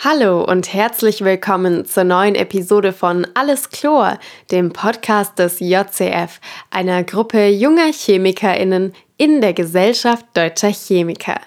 Hallo 0.00 0.44
und 0.44 0.72
herzlich 0.72 1.24
willkommen 1.24 1.84
zur 1.84 2.04
neuen 2.04 2.36
Episode 2.36 2.92
von 2.92 3.26
Alles 3.34 3.70
Chlor, 3.70 4.20
dem 4.52 4.72
Podcast 4.72 5.40
des 5.40 5.58
JCF, 5.58 6.38
einer 6.70 7.02
Gruppe 7.02 7.48
junger 7.48 7.92
Chemikerinnen 7.92 8.94
in 9.16 9.40
der 9.40 9.54
Gesellschaft 9.54 10.24
deutscher 10.34 10.70
Chemiker. 10.70 11.40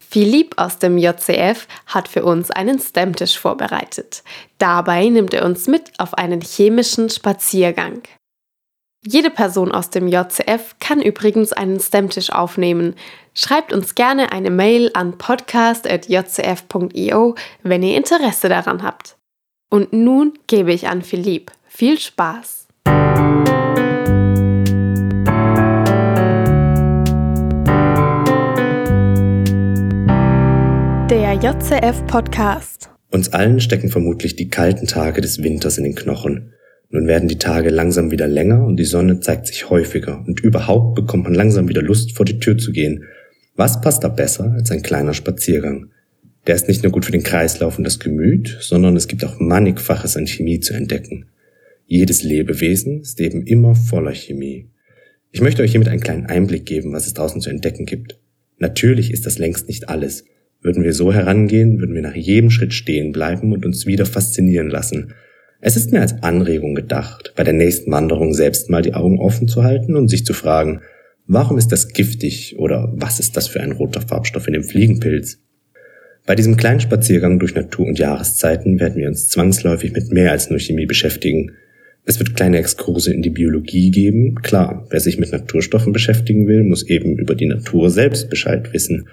Philipp 0.00 0.54
aus 0.56 0.80
dem 0.80 0.98
JCF 0.98 1.68
hat 1.86 2.08
für 2.08 2.24
uns 2.24 2.50
einen 2.50 2.80
Stammtisch 2.80 3.38
vorbereitet. 3.38 4.24
Dabei 4.58 5.08
nimmt 5.08 5.32
er 5.32 5.44
uns 5.44 5.68
mit 5.68 5.92
auf 5.98 6.14
einen 6.14 6.40
chemischen 6.40 7.08
Spaziergang. 7.08 8.02
Jede 9.06 9.30
Person 9.30 9.72
aus 9.72 9.88
dem 9.88 10.08
JCF 10.08 10.76
kann 10.78 11.00
übrigens 11.00 11.54
einen 11.54 11.80
Stammtisch 11.80 12.30
aufnehmen. 12.30 12.94
Schreibt 13.32 13.72
uns 13.72 13.94
gerne 13.94 14.30
eine 14.30 14.50
Mail 14.50 14.90
an 14.92 15.16
podcast.jcf.io, 15.16 17.34
wenn 17.62 17.82
ihr 17.82 17.96
Interesse 17.96 18.50
daran 18.50 18.82
habt. 18.82 19.16
Und 19.70 19.94
nun 19.94 20.34
gebe 20.48 20.74
ich 20.74 20.88
an 20.88 21.00
Philipp. 21.00 21.50
Viel 21.66 21.98
Spaß! 21.98 22.66
Der 31.08 31.32
JCF 31.42 32.06
Podcast. 32.06 32.90
Uns 33.10 33.32
allen 33.32 33.60
stecken 33.60 33.88
vermutlich 33.88 34.36
die 34.36 34.50
kalten 34.50 34.86
Tage 34.86 35.22
des 35.22 35.42
Winters 35.42 35.78
in 35.78 35.84
den 35.84 35.94
Knochen. 35.94 36.52
Nun 36.92 37.06
werden 37.06 37.28
die 37.28 37.38
Tage 37.38 37.70
langsam 37.70 38.10
wieder 38.10 38.26
länger 38.26 38.64
und 38.64 38.76
die 38.76 38.84
Sonne 38.84 39.20
zeigt 39.20 39.46
sich 39.46 39.70
häufiger 39.70 40.24
und 40.26 40.40
überhaupt 40.40 40.96
bekommt 40.96 41.24
man 41.24 41.34
langsam 41.34 41.68
wieder 41.68 41.82
Lust, 41.82 42.16
vor 42.16 42.26
die 42.26 42.40
Tür 42.40 42.58
zu 42.58 42.72
gehen. 42.72 43.04
Was 43.54 43.80
passt 43.80 44.02
da 44.02 44.08
besser 44.08 44.52
als 44.52 44.72
ein 44.72 44.82
kleiner 44.82 45.14
Spaziergang? 45.14 45.90
Der 46.48 46.56
ist 46.56 46.66
nicht 46.66 46.82
nur 46.82 46.90
gut 46.90 47.04
für 47.04 47.12
den 47.12 47.22
Kreislauf 47.22 47.78
und 47.78 47.84
das 47.84 48.00
Gemüt, 48.00 48.58
sondern 48.60 48.96
es 48.96 49.06
gibt 49.06 49.24
auch 49.24 49.38
mannigfaches 49.38 50.16
an 50.16 50.26
Chemie 50.26 50.58
zu 50.58 50.74
entdecken. 50.74 51.26
Jedes 51.86 52.24
Lebewesen 52.24 53.02
ist 53.02 53.20
eben 53.20 53.46
immer 53.46 53.76
voller 53.76 54.14
Chemie. 54.14 54.68
Ich 55.30 55.42
möchte 55.42 55.62
euch 55.62 55.70
hiermit 55.70 55.88
einen 55.88 56.00
kleinen 56.00 56.26
Einblick 56.26 56.66
geben, 56.66 56.92
was 56.92 57.06
es 57.06 57.14
draußen 57.14 57.40
zu 57.40 57.50
entdecken 57.50 57.86
gibt. 57.86 58.18
Natürlich 58.58 59.12
ist 59.12 59.26
das 59.26 59.38
längst 59.38 59.68
nicht 59.68 59.88
alles. 59.88 60.24
Würden 60.60 60.82
wir 60.82 60.92
so 60.92 61.12
herangehen, 61.12 61.78
würden 61.78 61.94
wir 61.94 62.02
nach 62.02 62.16
jedem 62.16 62.50
Schritt 62.50 62.74
stehen 62.74 63.12
bleiben 63.12 63.52
und 63.52 63.64
uns 63.64 63.86
wieder 63.86 64.06
faszinieren 64.06 64.70
lassen– 64.70 65.14
es 65.62 65.76
ist 65.76 65.92
mir 65.92 66.00
als 66.00 66.22
Anregung 66.22 66.74
gedacht, 66.74 67.34
bei 67.36 67.44
der 67.44 67.52
nächsten 67.52 67.92
Wanderung 67.92 68.32
selbst 68.32 68.70
mal 68.70 68.80
die 68.80 68.94
Augen 68.94 69.18
offen 69.18 69.46
zu 69.46 69.62
halten 69.62 69.94
und 69.94 70.08
sich 70.08 70.24
zu 70.24 70.32
fragen, 70.32 70.80
warum 71.26 71.58
ist 71.58 71.68
das 71.68 71.88
giftig 71.88 72.58
oder 72.58 72.90
was 72.94 73.20
ist 73.20 73.36
das 73.36 73.46
für 73.46 73.60
ein 73.60 73.72
roter 73.72 74.00
Farbstoff 74.00 74.46
in 74.46 74.54
dem 74.54 74.64
Fliegenpilz? 74.64 75.38
Bei 76.26 76.34
diesem 76.34 76.56
kleinen 76.56 76.80
Spaziergang 76.80 77.38
durch 77.38 77.54
Natur 77.54 77.86
und 77.86 77.98
Jahreszeiten 77.98 78.80
werden 78.80 78.96
wir 78.96 79.08
uns 79.08 79.28
zwangsläufig 79.28 79.92
mit 79.92 80.10
mehr 80.10 80.30
als 80.32 80.48
nur 80.48 80.58
Chemie 80.58 80.86
beschäftigen. 80.86 81.52
Es 82.06 82.18
wird 82.18 82.36
kleine 82.36 82.58
Exkurse 82.58 83.12
in 83.12 83.20
die 83.20 83.30
Biologie 83.30 83.90
geben. 83.90 84.36
Klar, 84.36 84.86
wer 84.90 85.00
sich 85.00 85.18
mit 85.18 85.32
Naturstoffen 85.32 85.92
beschäftigen 85.92 86.46
will, 86.46 86.62
muss 86.62 86.84
eben 86.84 87.18
über 87.18 87.34
die 87.34 87.46
Natur 87.46 87.90
selbst 87.90 88.30
Bescheid 88.30 88.72
wissen. 88.72 89.08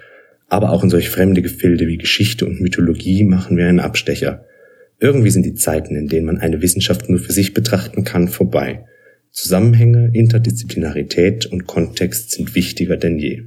Aber 0.48 0.70
auch 0.70 0.82
in 0.82 0.90
solch 0.90 1.10
fremde 1.10 1.42
Gefilde 1.42 1.86
wie 1.86 1.98
Geschichte 1.98 2.46
und 2.46 2.60
Mythologie 2.60 3.24
machen 3.24 3.58
wir 3.58 3.66
einen 3.66 3.80
Abstecher– 3.80 4.46
irgendwie 5.00 5.30
sind 5.30 5.46
die 5.46 5.54
Zeiten, 5.54 5.94
in 5.94 6.08
denen 6.08 6.26
man 6.26 6.38
eine 6.38 6.60
Wissenschaft 6.60 7.08
nur 7.08 7.18
für 7.18 7.32
sich 7.32 7.54
betrachten 7.54 8.04
kann, 8.04 8.28
vorbei. 8.28 8.84
Zusammenhänge, 9.30 10.10
Interdisziplinarität 10.12 11.46
und 11.46 11.66
Kontext 11.66 12.32
sind 12.32 12.54
wichtiger 12.54 12.96
denn 12.96 13.18
je. 13.18 13.44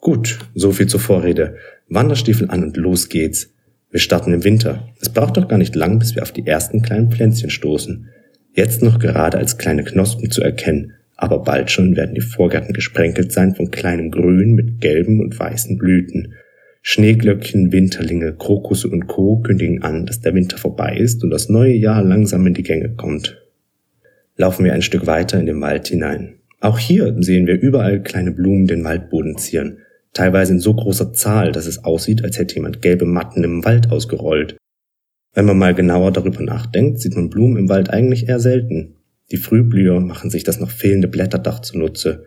Gut, 0.00 0.38
so 0.54 0.70
viel 0.70 0.86
zur 0.86 1.00
Vorrede. 1.00 1.56
Wanderstiefel 1.88 2.50
an 2.50 2.62
und 2.62 2.76
los 2.76 3.08
geht's. 3.08 3.50
Wir 3.90 4.00
starten 4.00 4.32
im 4.32 4.44
Winter. 4.44 4.88
Es 5.00 5.08
braucht 5.08 5.36
doch 5.36 5.48
gar 5.48 5.58
nicht 5.58 5.74
lang, 5.74 5.98
bis 5.98 6.14
wir 6.14 6.22
auf 6.22 6.32
die 6.32 6.46
ersten 6.46 6.82
kleinen 6.82 7.10
Pflänzchen 7.10 7.50
stoßen. 7.50 8.08
Jetzt 8.52 8.82
noch 8.82 8.98
gerade 8.98 9.38
als 9.38 9.58
kleine 9.58 9.82
Knospen 9.82 10.30
zu 10.30 10.42
erkennen, 10.42 10.92
aber 11.16 11.42
bald 11.42 11.70
schon 11.70 11.96
werden 11.96 12.14
die 12.14 12.20
Vorgärten 12.20 12.72
gesprenkelt 12.72 13.32
sein 13.32 13.54
von 13.54 13.70
kleinem 13.70 14.10
Grün 14.10 14.52
mit 14.52 14.80
gelben 14.80 15.20
und 15.20 15.38
weißen 15.38 15.78
Blüten. 15.78 16.34
Schneeglöckchen, 16.86 17.72
Winterlinge, 17.72 18.34
Krokusse 18.34 18.88
und 18.88 19.06
Co. 19.06 19.38
kündigen 19.38 19.82
an, 19.82 20.04
dass 20.04 20.20
der 20.20 20.34
Winter 20.34 20.58
vorbei 20.58 20.98
ist 20.98 21.24
und 21.24 21.30
das 21.30 21.48
neue 21.48 21.72
Jahr 21.72 22.04
langsam 22.04 22.46
in 22.46 22.52
die 22.52 22.62
Gänge 22.62 22.90
kommt. 22.90 23.42
Laufen 24.36 24.66
wir 24.66 24.74
ein 24.74 24.82
Stück 24.82 25.06
weiter 25.06 25.40
in 25.40 25.46
den 25.46 25.62
Wald 25.62 25.88
hinein. 25.88 26.34
Auch 26.60 26.78
hier 26.78 27.16
sehen 27.20 27.46
wir 27.46 27.58
überall 27.58 28.02
kleine 28.02 28.32
Blumen 28.32 28.66
den 28.66 28.84
Waldboden 28.84 29.38
zieren, 29.38 29.78
teilweise 30.12 30.52
in 30.52 30.60
so 30.60 30.74
großer 30.74 31.14
Zahl, 31.14 31.52
dass 31.52 31.64
es 31.64 31.84
aussieht, 31.84 32.22
als 32.22 32.38
hätte 32.38 32.56
jemand 32.56 32.82
gelbe 32.82 33.06
Matten 33.06 33.42
im 33.44 33.64
Wald 33.64 33.90
ausgerollt. 33.90 34.58
Wenn 35.32 35.46
man 35.46 35.56
mal 35.56 35.74
genauer 35.74 36.12
darüber 36.12 36.42
nachdenkt, 36.42 37.00
sieht 37.00 37.16
man 37.16 37.30
Blumen 37.30 37.56
im 37.56 37.68
Wald 37.70 37.88
eigentlich 37.88 38.28
eher 38.28 38.40
selten. 38.40 38.96
Die 39.30 39.38
Frühblüher 39.38 40.00
machen 40.00 40.28
sich 40.28 40.44
das 40.44 40.60
noch 40.60 40.70
fehlende 40.70 41.08
Blätterdach 41.08 41.60
zunutze. 41.60 42.26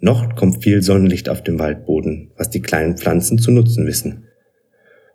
Noch 0.00 0.36
kommt 0.36 0.62
viel 0.62 0.82
Sonnenlicht 0.82 1.28
auf 1.28 1.42
den 1.42 1.58
Waldboden, 1.58 2.30
was 2.36 2.50
die 2.50 2.62
kleinen 2.62 2.96
Pflanzen 2.96 3.38
zu 3.38 3.50
nutzen 3.50 3.86
wissen. 3.86 4.24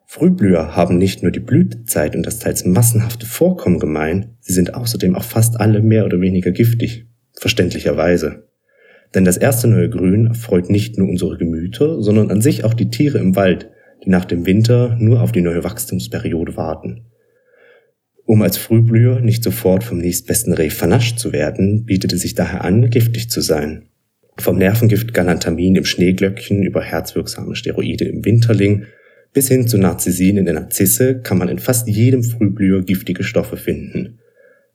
Frühblüher 0.06 0.76
haben 0.76 0.98
nicht 0.98 1.24
nur 1.24 1.32
die 1.32 1.40
Blütezeit 1.40 2.16
und 2.16 2.26
das 2.26 2.40
teils 2.40 2.66
massenhafte 2.66 3.26
Vorkommen 3.26 3.80
gemein, 3.80 4.36
sie 4.42 4.54
sind 4.54 4.74
außerdem 4.74 5.16
auch 5.16 5.24
fast 5.24 5.60
alle 5.60 5.82
mehr 5.82 6.06
oder 6.06 6.20
weniger 6.20 6.52
giftig. 6.52 7.08
Verständlicherweise. 7.40 8.48
Denn 9.16 9.26
das 9.26 9.38
erste 9.38 9.68
neue 9.68 9.90
Grün 9.90 10.28
erfreut 10.28 10.70
nicht 10.70 10.98
nur 10.98 11.08
unsere 11.08 11.38
Gemüter, 11.38 12.02
sondern 12.02 12.30
an 12.30 12.42
sich 12.42 12.64
auch 12.64 12.74
die 12.74 12.90
Tiere 12.90 13.20
im 13.20 13.36
Wald, 13.36 13.70
die 14.04 14.10
nach 14.10 14.26
dem 14.26 14.46
Winter 14.46 14.98
nur 15.00 15.22
auf 15.22 15.32
die 15.32 15.42
neue 15.42 15.64
Wachstumsperiode 15.64 16.58
warten. 16.58 17.06
Um 18.26 18.42
als 18.42 18.58
Frühblüher 18.58 19.20
nicht 19.20 19.44
sofort 19.44 19.84
vom 19.84 19.98
nächstbesten 19.98 20.54
Reh 20.54 20.70
vernascht 20.70 21.20
zu 21.20 21.32
werden, 21.32 21.86
bietet 21.86 22.14
es 22.14 22.22
sich 22.22 22.36
daher 22.36 22.64
an, 22.64 22.90
giftig 22.90 23.30
zu 23.30 23.42
sein. 23.42 23.90
Vom 24.38 24.58
Nervengift 24.58 25.14
Galantamin 25.14 25.76
im 25.76 25.86
Schneeglöckchen 25.86 26.64
über 26.64 26.82
herzwirksame 26.82 27.56
Steroide 27.56 28.06
im 28.06 28.26
Winterling 28.26 28.86
bis 29.34 29.48
hin 29.48 29.68
zu 29.68 29.78
Narzisin 29.78 30.38
in 30.38 30.46
der 30.46 30.54
Narzisse 30.54 31.20
kann 31.20 31.40
man 31.40 31.50
in 31.50 31.58
fast 31.58 31.88
jedem 31.88 32.24
Frühblüher 32.24 32.84
giftige 32.84 33.24
Stoffe 33.24 33.58
finden. 33.58 34.20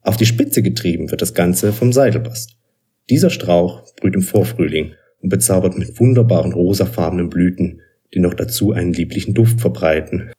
Auf 0.02 0.16
die 0.16 0.26
Spitze 0.26 0.62
getrieben 0.62 1.10
wird 1.10 1.22
das 1.22 1.34
Ganze 1.34 1.72
vom 1.72 1.92
Seidelbast. 1.92 2.56
Dieser 3.08 3.30
Strauch 3.30 3.84
brüht 3.94 4.14
im 4.14 4.22
Vorfrühling 4.22 4.92
und 5.20 5.28
bezaubert 5.28 5.78
mit 5.78 5.98
wunderbaren 6.00 6.52
rosafarbenen 6.52 7.30
Blüten, 7.30 7.80
die 8.14 8.18
noch 8.18 8.34
dazu 8.34 8.72
einen 8.72 8.92
lieblichen 8.92 9.34
Duft 9.34 9.60
verbreiten. 9.60 10.32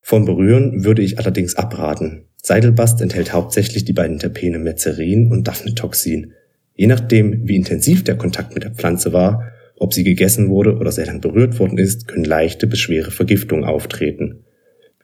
Vom 0.00 0.24
Berühren 0.24 0.84
würde 0.84 1.02
ich 1.02 1.18
allerdings 1.18 1.54
abraten. 1.54 2.24
Seidelbast 2.42 3.00
enthält 3.00 3.32
hauptsächlich 3.32 3.84
die 3.84 3.92
beiden 3.92 4.18
Terpene 4.18 4.58
Metzerin 4.58 5.30
und 5.30 5.46
Daphnetoxin, 5.46 6.32
Je 6.74 6.86
nachdem, 6.86 7.46
wie 7.46 7.56
intensiv 7.56 8.04
der 8.04 8.16
Kontakt 8.16 8.54
mit 8.54 8.64
der 8.64 8.72
Pflanze 8.72 9.12
war, 9.12 9.52
ob 9.76 9.92
sie 9.92 10.04
gegessen 10.04 10.48
wurde 10.48 10.76
oder 10.76 10.92
sehr 10.92 11.06
lang 11.06 11.20
berührt 11.20 11.58
worden 11.58 11.78
ist, 11.78 12.08
können 12.08 12.24
leichte 12.24 12.66
bis 12.66 12.78
schwere 12.78 13.10
Vergiftungen 13.10 13.64
auftreten. 13.64 14.44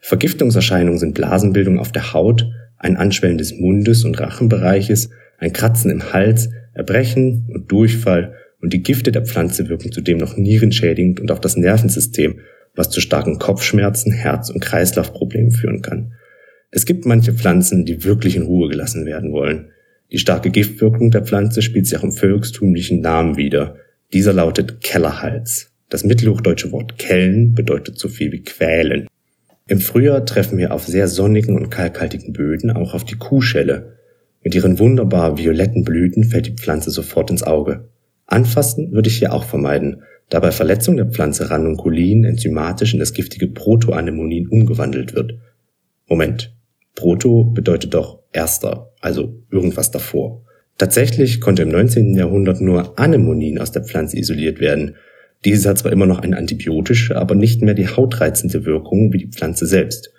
Vergiftungserscheinungen 0.01 0.99
sind 0.99 1.15
Blasenbildung 1.15 1.78
auf 1.78 1.93
der 1.93 2.12
Haut, 2.12 2.47
ein 2.78 2.97
Anschwellen 2.97 3.39
des 3.39 3.59
Mundes 3.59 4.05
und 4.05 4.19
Rachenbereiches, 4.21 5.11
ein 5.39 5.53
Kratzen 5.53 5.91
im 5.91 6.12
Hals, 6.12 6.51
Erbrechen 6.75 7.49
und 7.53 7.71
Durchfall 7.73 8.34
und 8.61 8.73
die 8.73 8.83
Gifte 8.83 9.12
der 9.12 9.25
Pflanze 9.25 9.69
wirken 9.69 9.93
zudem 9.93 10.19
noch 10.19 10.37
nierenschädigend 10.37 11.21
und 11.21 11.31
auf 11.31 11.41
das 11.41 11.57
Nervensystem, 11.57 12.41
was 12.75 12.91
zu 12.91 13.01
starken 13.01 13.39
Kopfschmerzen, 13.39 14.12
Herz- 14.12 14.51
und 14.51 14.61
Kreislaufproblemen 14.61 15.51
führen 15.51 15.83
kann. 15.83 16.12
Es 16.71 16.87
gibt 16.87 17.07
manche 17.07 17.33
Pflanzen, 17.33 17.84
die 17.84 18.05
wirklich 18.05 18.37
in 18.37 18.43
Ruhe 18.43 18.69
gelassen 18.69 19.07
werden 19.07 19.33
wollen. 19.33 19.73
Die 20.11 20.19
starke 20.19 20.51
Giftwirkung 20.51 21.11
der 21.11 21.25
Pflanze 21.25 21.61
spielt 21.61 21.87
sich 21.87 21.99
auch 21.99 22.05
im 22.05 22.13
volkstümlichen 22.13 23.01
Namen 23.01 23.37
wider. 23.37 23.77
Dieser 24.13 24.33
lautet 24.33 24.81
Kellerhals. 24.81 25.73
Das 25.91 26.05
mittelhochdeutsche 26.05 26.73
Wort 26.73 26.99
Kellen 26.99 27.55
bedeutet 27.55 27.99
so 27.99 28.09
viel 28.09 28.33
wie 28.33 28.43
quälen. 28.43 29.07
Im 29.67 29.81
Frühjahr 29.81 30.25
treffen 30.25 30.57
wir 30.57 30.73
auf 30.73 30.87
sehr 30.87 31.09
sonnigen 31.09 31.57
und 31.57 31.71
kalkhaltigen 31.71 32.33
Böden 32.33 32.71
auch 32.71 32.95
auf 32.95 33.05
die 33.05 33.16
Kuhschelle. 33.16 33.99
Mit 34.43 34.55
ihren 34.55 34.78
wunderbar 34.78 35.37
violetten 35.37 35.84
Blüten 35.84 36.25
fällt 36.25 36.47
die 36.47 36.54
Pflanze 36.54 36.91
sofort 36.91 37.31
ins 37.31 37.43
Auge. 37.43 37.89
Anfassen 38.25 38.93
würde 38.93 39.11
ich 39.11 39.19
hier 39.19 39.34
auch 39.34 39.45
vermeiden, 39.45 40.03
da 40.31 40.41
bei 40.41 40.53
Verletzung 40.53 40.97
der 40.97 41.07
Pflanze 41.07 41.51
Ranunculin 41.51 42.25
enzymatisch 42.25 42.95
in 42.95 43.01
das 43.01 43.13
giftige 43.13 43.49
Protoanemonin 43.49 44.49
umgewandelt 44.49 45.15
wird. 45.15 45.34
Moment, 46.07 46.54
Proto 46.95 47.45
bedeutet 47.45 47.95
doch 47.95 48.21
erster, 48.33 48.93
also 49.01 49.43
irgendwas 49.51 49.91
davor. 49.91 50.45
Tatsächlich 50.79 51.41
konnte 51.41 51.63
im 51.63 51.71
19. 51.71 52.15
Jahrhundert 52.15 52.61
nur 52.61 52.99
Anemonin 52.99 53.59
aus 53.59 53.73
der 53.73 53.85
Pflanze 53.85 54.19
isoliert 54.19 54.61
werden. 54.61 54.97
Dieses 55.45 55.67
hat 55.67 55.79
zwar 55.79 55.93
immer 55.93 56.07
noch 56.07 56.21
eine 56.21 56.37
antibiotische, 56.37 57.17
aber 57.17 57.35
nicht 57.35 57.63
mehr 57.63 57.75
die 57.75 57.89
hautreizende 57.89 58.65
Wirkung 58.65 59.13
wie 59.13 59.19
die 59.19 59.31
Pflanze 59.31 59.67
selbst. 59.67 60.13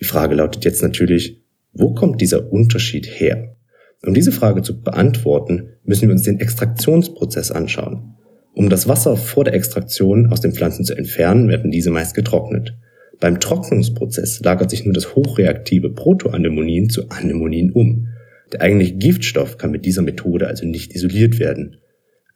Die 0.00 0.04
Frage 0.04 0.34
lautet 0.34 0.64
jetzt 0.64 0.82
natürlich, 0.82 1.42
wo 1.72 1.94
kommt 1.94 2.20
dieser 2.20 2.50
Unterschied 2.50 3.06
her? 3.06 3.56
Um 4.04 4.14
diese 4.14 4.32
Frage 4.32 4.62
zu 4.62 4.80
beantworten, 4.80 5.70
müssen 5.84 6.08
wir 6.08 6.12
uns 6.12 6.22
den 6.22 6.40
Extraktionsprozess 6.40 7.50
anschauen. 7.50 8.14
Um 8.54 8.68
das 8.70 8.88
Wasser 8.88 9.16
vor 9.16 9.44
der 9.44 9.54
Extraktion 9.54 10.32
aus 10.32 10.40
den 10.40 10.52
Pflanzen 10.52 10.84
zu 10.84 10.94
entfernen, 10.94 11.48
werden 11.48 11.70
diese 11.70 11.90
meist 11.90 12.14
getrocknet. 12.14 12.74
Beim 13.20 13.40
Trocknungsprozess 13.40 14.40
lagert 14.40 14.70
sich 14.70 14.84
nur 14.84 14.94
das 14.94 15.14
hochreaktive 15.14 15.90
Protoanemonin 15.90 16.88
zu 16.88 17.08
Anemonin 17.10 17.72
um. 17.72 18.08
Der 18.52 18.62
eigentliche 18.62 18.94
Giftstoff 18.94 19.58
kann 19.58 19.72
mit 19.72 19.84
dieser 19.84 20.02
Methode 20.02 20.46
also 20.46 20.66
nicht 20.66 20.94
isoliert 20.94 21.38
werden. 21.38 21.78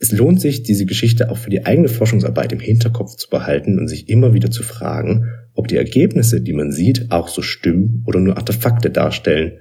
Es 0.01 0.11
lohnt 0.11 0.41
sich, 0.41 0.65
diese 0.65 0.85
Geschichte 0.85 1.31
auch 1.31 1.37
für 1.37 1.51
die 1.51 1.65
eigene 1.65 1.87
Forschungsarbeit 1.87 2.53
im 2.53 2.59
Hinterkopf 2.59 3.15
zu 3.15 3.31
behalten 3.31 3.79
und 3.79 3.87
sich 3.87 4.09
immer 4.09 4.35
wieder 4.35 4.51
zu 4.51 4.65
fragen, 4.65 5.29
ob 5.55 5.69
die 5.69 5.77
Ergebnisse, 5.77 6.41
die 6.41 6.53
man 6.53 6.73
sieht, 6.73 7.13
auch 7.13 7.29
so 7.29 7.41
stimmen 7.41 8.03
oder 8.07 8.19
nur 8.19 8.37
Artefakte 8.37 8.91
darstellen. 8.91 9.59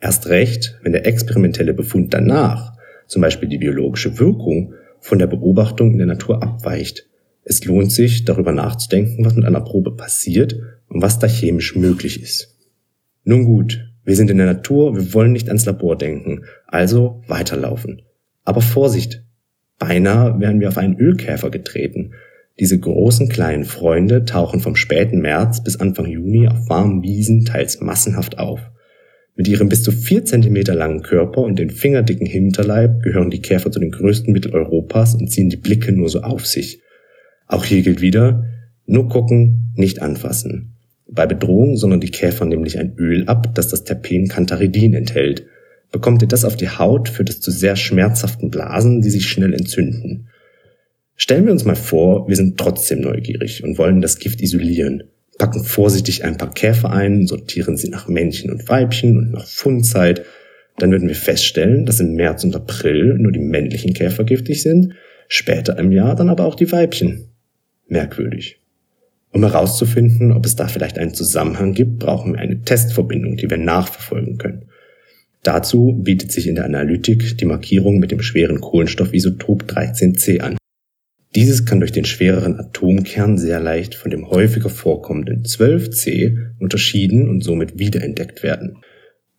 Erst 0.00 0.28
recht, 0.28 0.78
wenn 0.82 0.92
der 0.92 1.06
experimentelle 1.06 1.74
Befund 1.74 2.14
danach, 2.14 2.72
zum 3.06 3.20
Beispiel 3.20 3.50
die 3.50 3.58
biologische 3.58 4.18
Wirkung, 4.18 4.72
von 5.00 5.18
der 5.18 5.26
Beobachtung 5.26 5.92
in 5.92 5.98
der 5.98 6.06
Natur 6.06 6.42
abweicht. 6.42 7.06
Es 7.44 7.64
lohnt 7.64 7.90
sich, 7.90 8.24
darüber 8.24 8.52
nachzudenken, 8.52 9.24
was 9.24 9.34
mit 9.34 9.44
einer 9.44 9.60
Probe 9.60 9.96
passiert 9.96 10.56
und 10.88 11.02
was 11.02 11.18
da 11.18 11.26
chemisch 11.26 11.74
möglich 11.74 12.22
ist. 12.22 12.56
Nun 13.24 13.44
gut, 13.44 13.92
wir 14.04 14.16
sind 14.16 14.30
in 14.30 14.38
der 14.38 14.46
Natur, 14.46 14.96
wir 14.96 15.14
wollen 15.14 15.32
nicht 15.32 15.48
ans 15.48 15.64
Labor 15.64 15.96
denken, 15.96 16.44
also 16.66 17.22
weiterlaufen. 17.26 18.02
Aber 18.44 18.60
Vorsicht! 18.60 19.22
Beinahe 19.78 20.38
wären 20.38 20.60
wir 20.60 20.68
auf 20.68 20.78
einen 20.78 20.96
Ölkäfer 20.96 21.50
getreten. 21.50 22.12
Diese 22.60 22.78
großen 22.78 23.28
kleinen 23.28 23.64
Freunde 23.64 24.24
tauchen 24.24 24.60
vom 24.60 24.76
späten 24.76 25.20
März 25.20 25.64
bis 25.64 25.80
Anfang 25.80 26.06
Juni 26.06 26.46
auf 26.46 26.68
warmen 26.68 27.02
Wiesen 27.02 27.44
teils 27.44 27.80
massenhaft 27.80 28.38
auf. 28.38 28.60
Mit 29.34 29.48
ihrem 29.48 29.68
bis 29.68 29.82
zu 29.82 29.90
vier 29.90 30.24
Zentimeter 30.24 30.74
langen 30.74 31.02
Körper 31.02 31.40
und 31.40 31.58
den 31.58 31.70
fingerdicken 31.70 32.26
Hinterleib 32.26 33.02
gehören 33.02 33.30
die 33.30 33.40
Käfer 33.40 33.72
zu 33.72 33.80
den 33.80 33.90
größten 33.90 34.32
Mitteleuropas 34.32 35.14
und 35.14 35.28
ziehen 35.28 35.48
die 35.48 35.56
Blicke 35.56 35.90
nur 35.92 36.08
so 36.08 36.20
auf 36.20 36.46
sich. 36.46 36.82
Auch 37.52 37.66
hier 37.66 37.82
gilt 37.82 38.00
wieder, 38.00 38.46
nur 38.86 39.10
gucken, 39.10 39.74
nicht 39.76 40.00
anfassen. 40.00 40.72
Bei 41.06 41.26
Bedrohung 41.26 41.76
sondern 41.76 42.00
die 42.00 42.10
Käfer 42.10 42.46
nämlich 42.46 42.78
ein 42.78 42.94
Öl 42.96 43.28
ab, 43.28 43.54
das 43.54 43.68
das 43.68 43.84
Terpen 43.84 44.28
Cantharidin 44.28 44.94
enthält. 44.94 45.44
Bekommt 45.90 46.22
ihr 46.22 46.28
das 46.28 46.46
auf 46.46 46.56
die 46.56 46.70
Haut, 46.70 47.10
führt 47.10 47.28
es 47.28 47.40
zu 47.42 47.50
sehr 47.50 47.76
schmerzhaften 47.76 48.48
Blasen, 48.50 49.02
die 49.02 49.10
sich 49.10 49.26
schnell 49.26 49.52
entzünden. 49.52 50.28
Stellen 51.14 51.44
wir 51.44 51.52
uns 51.52 51.66
mal 51.66 51.76
vor, 51.76 52.26
wir 52.26 52.36
sind 52.36 52.56
trotzdem 52.56 53.02
neugierig 53.02 53.62
und 53.62 53.76
wollen 53.76 54.00
das 54.00 54.18
Gift 54.18 54.40
isolieren, 54.40 55.04
packen 55.36 55.62
vorsichtig 55.62 56.24
ein 56.24 56.38
paar 56.38 56.54
Käfer 56.54 56.90
ein, 56.90 57.26
sortieren 57.26 57.76
sie 57.76 57.90
nach 57.90 58.08
Männchen 58.08 58.50
und 58.50 58.66
Weibchen 58.70 59.18
und 59.18 59.32
nach 59.32 59.46
Fundzeit, 59.46 60.24
dann 60.78 60.90
würden 60.90 61.08
wir 61.08 61.16
feststellen, 61.16 61.84
dass 61.84 62.00
im 62.00 62.14
März 62.14 62.44
und 62.44 62.56
April 62.56 63.18
nur 63.18 63.30
die 63.30 63.40
männlichen 63.40 63.92
Käfer 63.92 64.24
giftig 64.24 64.62
sind, 64.62 64.94
später 65.28 65.78
im 65.78 65.92
Jahr 65.92 66.16
dann 66.16 66.30
aber 66.30 66.46
auch 66.46 66.54
die 66.54 66.72
Weibchen 66.72 67.28
merkwürdig. 67.92 68.58
Um 69.30 69.42
herauszufinden, 69.44 70.32
ob 70.32 70.44
es 70.44 70.56
da 70.56 70.68
vielleicht 70.68 70.98
einen 70.98 71.14
Zusammenhang 71.14 71.72
gibt, 71.72 72.00
brauchen 72.00 72.34
wir 72.34 72.40
eine 72.40 72.62
Testverbindung, 72.62 73.36
die 73.36 73.48
wir 73.48 73.56
nachverfolgen 73.56 74.36
können. 74.36 74.66
Dazu 75.42 75.98
bietet 75.98 76.30
sich 76.32 76.46
in 76.46 76.54
der 76.54 76.64
Analytik 76.64 77.38
die 77.38 77.46
Markierung 77.46 77.98
mit 77.98 78.10
dem 78.10 78.22
schweren 78.22 78.60
Kohlenstoffisotop 78.60 79.64
13c 79.64 80.40
an. 80.40 80.56
Dieses 81.34 81.64
kann 81.64 81.80
durch 81.80 81.92
den 81.92 82.04
schwereren 82.04 82.60
Atomkern 82.60 83.38
sehr 83.38 83.58
leicht 83.58 83.94
von 83.94 84.10
dem 84.10 84.28
häufiger 84.28 84.68
vorkommenden 84.68 85.44
12c 85.44 86.36
unterschieden 86.58 87.28
und 87.28 87.42
somit 87.42 87.78
wiederentdeckt 87.78 88.42
werden. 88.42 88.82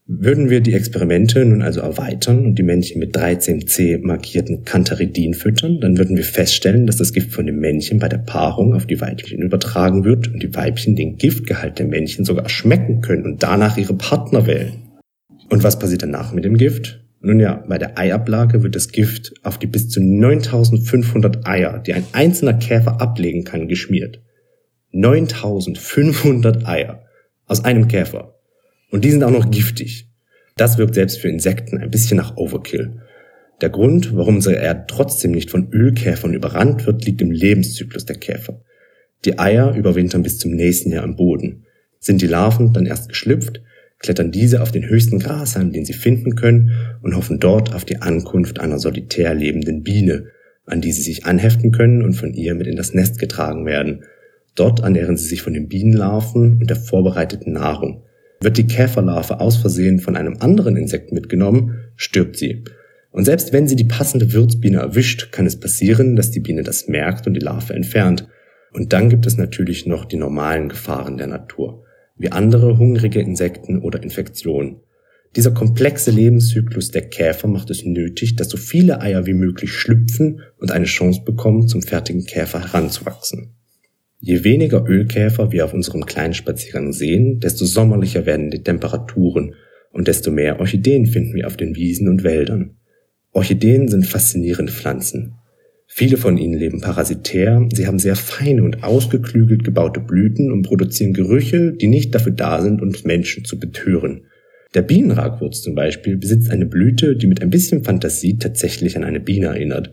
Würden 0.06 0.50
wir 0.50 0.60
die 0.60 0.74
Experimente 0.74 1.46
nun 1.46 1.62
also 1.62 1.80
erweitern 1.80 2.46
und 2.46 2.60
die 2.60 2.64
Männchen 2.64 3.00
mit 3.00 3.16
13c 3.16 4.06
markierten 4.06 4.66
Cantharidin 4.66 5.34
füttern, 5.34 5.80
dann 5.80 5.98
würden 5.98 6.18
wir 6.18 6.26
feststellen, 6.26 6.86
dass 6.88 6.98
das 6.98 7.14
Gift 7.14 7.32
von 7.32 7.46
dem 7.46 7.60
Männchen 7.60 8.00
bei 8.00 8.10
der 8.10 8.18
Paarung 8.18 8.74
auf 8.74 8.86
die 8.86 9.00
Weibchen 9.00 9.42
übertragen 9.42 10.04
wird 10.04 10.28
und 10.28 10.44
die 10.44 10.54
Weibchen 10.54 10.98
den 10.98 11.16
Giftgehalt 11.16 11.80
der 11.80 11.88
Männchen 11.88 12.26
sogar 12.26 12.50
schmecken 12.50 13.00
können 13.00 13.24
und 13.24 13.44
danach 13.44 13.78
ihre 13.78 13.94
Partner 13.94 14.46
wählen. 14.46 14.74
Und 15.50 15.64
was 15.64 15.80
passiert 15.80 16.04
danach 16.04 16.34
mit 16.34 16.44
dem 16.44 16.58
Gift? 16.58 17.02
Nun 17.22 17.40
ja, 17.40 17.64
bei 17.66 17.78
der 17.78 17.98
Eiablage 17.98 18.62
wird 18.62 18.76
das 18.76 18.90
Gift 18.90 19.34
auf 19.44 19.58
die 19.58 19.68
bis 19.68 19.88
zu 19.88 20.02
9500 20.02 21.48
Eier, 21.48 21.80
die 21.80 21.94
ein 21.94 22.04
einzelner 22.12 22.56
Käfer 22.56 23.00
ablegen 23.00 23.46
kann, 23.46 23.70
geschmiert. 23.70 24.22
9500 24.92 26.68
Eier 26.68 27.06
aus 27.46 27.64
einem 27.64 27.88
Käfer. 27.88 28.33
Und 28.94 29.04
die 29.04 29.10
sind 29.10 29.24
auch 29.24 29.31
noch 29.31 29.50
giftig. 29.50 30.07
Das 30.56 30.78
wirkt 30.78 30.94
selbst 30.94 31.18
für 31.18 31.28
Insekten 31.28 31.80
ein 31.80 31.90
bisschen 31.90 32.16
nach 32.16 32.38
Overkill. 32.38 33.01
Der 33.60 33.72
Grund, 33.72 34.16
warum 34.16 34.36
unsere 34.36 34.57
Erde 34.57 34.84
trotzdem 34.88 35.31
nicht 35.31 35.50
von 35.50 35.74
Ölkäfern 35.74 36.36
überrannt 36.36 36.86
wird, 36.86 37.04
liegt 37.04 37.19
im 37.24 37.31
Lebenszyklus 37.31 38.06
der 38.06 38.18
Käfer. 38.18 38.62
Die 39.25 39.40
Eier 39.40 39.74
überwintern 39.74 40.22
bis 40.22 40.38
zum 40.38 40.51
nächsten 40.51 40.92
Jahr 40.92 41.04
im 41.06 41.16
Boden. 41.16 41.66
Sind 42.00 42.22
die 42.22 42.28
Larven 42.28 42.72
dann 42.72 42.86
erst 42.86 43.10
geschlüpft, 43.10 43.63
klettern 43.98 44.31
diese 44.31 44.62
auf 44.62 44.72
den 44.72 44.88
höchsten 44.88 45.18
Grashalm, 45.18 45.72
den 45.72 45.86
sie 45.86 45.94
finden 45.94 46.36
können, 46.36 46.74
und 47.01 47.16
hoffen 47.16 47.39
dort 47.39 47.74
auf 47.74 47.86
die 47.86 48.00
Ankunft 48.00 48.60
einer 48.60 48.78
solitär 48.78 49.34
lebenden 49.34 49.81
Biene, 49.81 50.28
an 50.68 50.81
die 50.81 50.92
sie 50.92 51.01
sich 51.01 51.25
anheften 51.25 51.72
können 51.72 52.04
und 52.04 52.13
von 52.13 52.31
ihr 52.36 52.54
mit 52.54 52.68
in 52.68 52.75
das 52.75 52.94
Nest 52.94 53.18
getragen 53.18 53.66
werden. 53.66 54.04
Dort 54.54 54.81
ernähren 54.81 55.18
sie 55.18 55.28
sich 55.28 55.42
von 55.42 55.56
den 55.56 55.68
Bienenlarven 55.68 56.60
und 56.60 56.69
der 56.69 56.78
vorbereiteten 56.78 57.54
Nahrung. 57.54 58.04
Wird 58.44 58.57
die 58.57 58.68
Käferlarve 58.68 59.40
aus 59.40 59.56
Versehen 59.56 60.00
von 60.00 60.18
einem 60.18 60.36
anderen 60.42 60.75
Insekt 60.75 61.13
mitgenommen, 61.13 61.80
stirbt 61.95 62.36
sie. 62.36 62.66
Und 63.10 63.24
selbst 63.24 63.54
wenn 63.54 63.69
sie 63.69 63.78
die 63.78 63.86
passende 63.86 64.34
Würzbiene 64.34 64.80
erwischt, 64.80 65.31
kann 65.31 65.45
es 65.45 65.57
passieren, 65.57 66.18
dass 66.18 66.31
die 66.31 66.42
Biene 66.42 66.63
das 66.63 66.90
merkt 66.90 67.25
und 67.25 67.36
die 67.36 67.40
Larve 67.40 67.74
entfernt. 67.74 68.28
Und 68.74 68.92
dann 68.92 69.10
gibt 69.10 69.25
es 69.25 69.38
natürlich 69.38 69.86
noch 69.86 70.04
die 70.04 70.18
normalen 70.18 70.68
Gefahren 70.68 71.18
der 71.18 71.28
Natur, 71.28 71.86
wie 72.18 72.34
andere 72.34 72.78
hungrige 72.78 73.22
Insekten 73.22 73.80
oder 73.80 74.04
Infektionen. 74.04 74.81
Dieser 75.38 75.51
komplexe 75.51 76.12
Lebenszyklus 76.12 76.92
der 76.92 77.07
Käfer 77.07 77.48
macht 77.48 77.69
es 77.69 77.86
nötig, 77.86 78.36
dass 78.36 78.50
so 78.50 78.57
viele 78.57 79.00
Eier 79.00 79.25
wie 79.25 79.34
möglich 79.34 79.72
schlüpfen 79.72 80.42
und 80.57 80.72
eine 80.72 80.86
Chance 80.86 81.22
bekommen, 81.24 81.69
zum 81.69 81.81
fertigen 81.81 82.25
Käfer 82.25 82.60
heranzuwachsen. 82.60 83.56
Je 84.25 84.46
weniger 84.46 84.88
Ölkäfer 84.88 85.52
wir 85.52 85.66
auf 85.66 85.74
unserem 85.74 86.06
kleinen 86.06 86.34
Spaziergang 86.34 86.94
sehen, 86.94 87.42
desto 87.42 87.66
sommerlicher 87.66 88.25
werden 88.25 88.52
die 88.52 88.64
Temperaturen 88.64 89.56
und 89.92 90.08
desto 90.08 90.31
mehr 90.31 90.62
Orchideen 90.62 91.08
finden 91.08 91.34
wir 91.34 91.46
auf 91.46 91.58
den 91.58 91.75
Wiesen 91.75 92.08
und 92.08 92.24
Wäldern. 92.24 92.78
Orchideen 93.34 93.90
sind 93.90 94.06
faszinierende 94.06 94.72
Pflanzen. 94.72 95.34
Viele 95.88 96.16
von 96.16 96.38
ihnen 96.38 96.58
leben 96.58 96.80
parasitär, 96.80 97.68
sie 97.74 97.86
haben 97.86 98.00
sehr 98.00 98.16
feine 98.16 98.64
und 98.64 98.81
ausgeklügelt 98.81 99.66
gebaute 99.66 100.00
Blüten 100.00 100.54
und 100.54 100.62
produzieren 100.62 101.12
Gerüche, 101.12 101.74
die 101.74 101.88
nicht 101.88 102.16
dafür 102.16 102.31
da 102.31 102.62
sind, 102.62 102.81
uns 102.81 103.04
Menschen 103.04 103.44
zu 103.44 103.60
betören. 103.60 104.28
Der 104.74 104.84
Bienenragwurz 104.84 105.62
zum 105.62 105.75
Beispiel 105.75 106.15
besitzt 106.15 106.50
eine 106.50 106.65
Blüte, 106.65 107.18
die 107.18 107.27
mit 107.27 107.42
ein 107.42 107.50
bisschen 107.50 107.84
Fantasie 107.84 108.38
tatsächlich 108.38 108.96
an 108.96 109.03
eine 109.03 109.20
Biene 109.20 109.48
erinnert. 109.48 109.92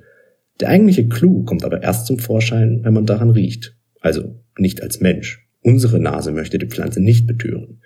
Der 0.61 0.69
eigentliche 0.69 1.09
Clou 1.09 1.43
kommt 1.43 1.65
aber 1.65 1.83
erst 1.83 2.07
zum 2.07 2.21
Vorschein, 2.21 2.83
wenn 2.85 2.95
man 2.95 3.07
daran 3.07 3.31
riecht. 3.31 3.75
Also 4.01 4.43
nicht 4.59 4.83
als 4.83 5.01
Mensch. 5.01 5.47
Unsere 5.63 6.01
Nase 6.01 6.33
möchte 6.33 6.59
die 6.59 6.67
Pflanze 6.67 7.01
nicht 7.01 7.27
betören. 7.27 7.81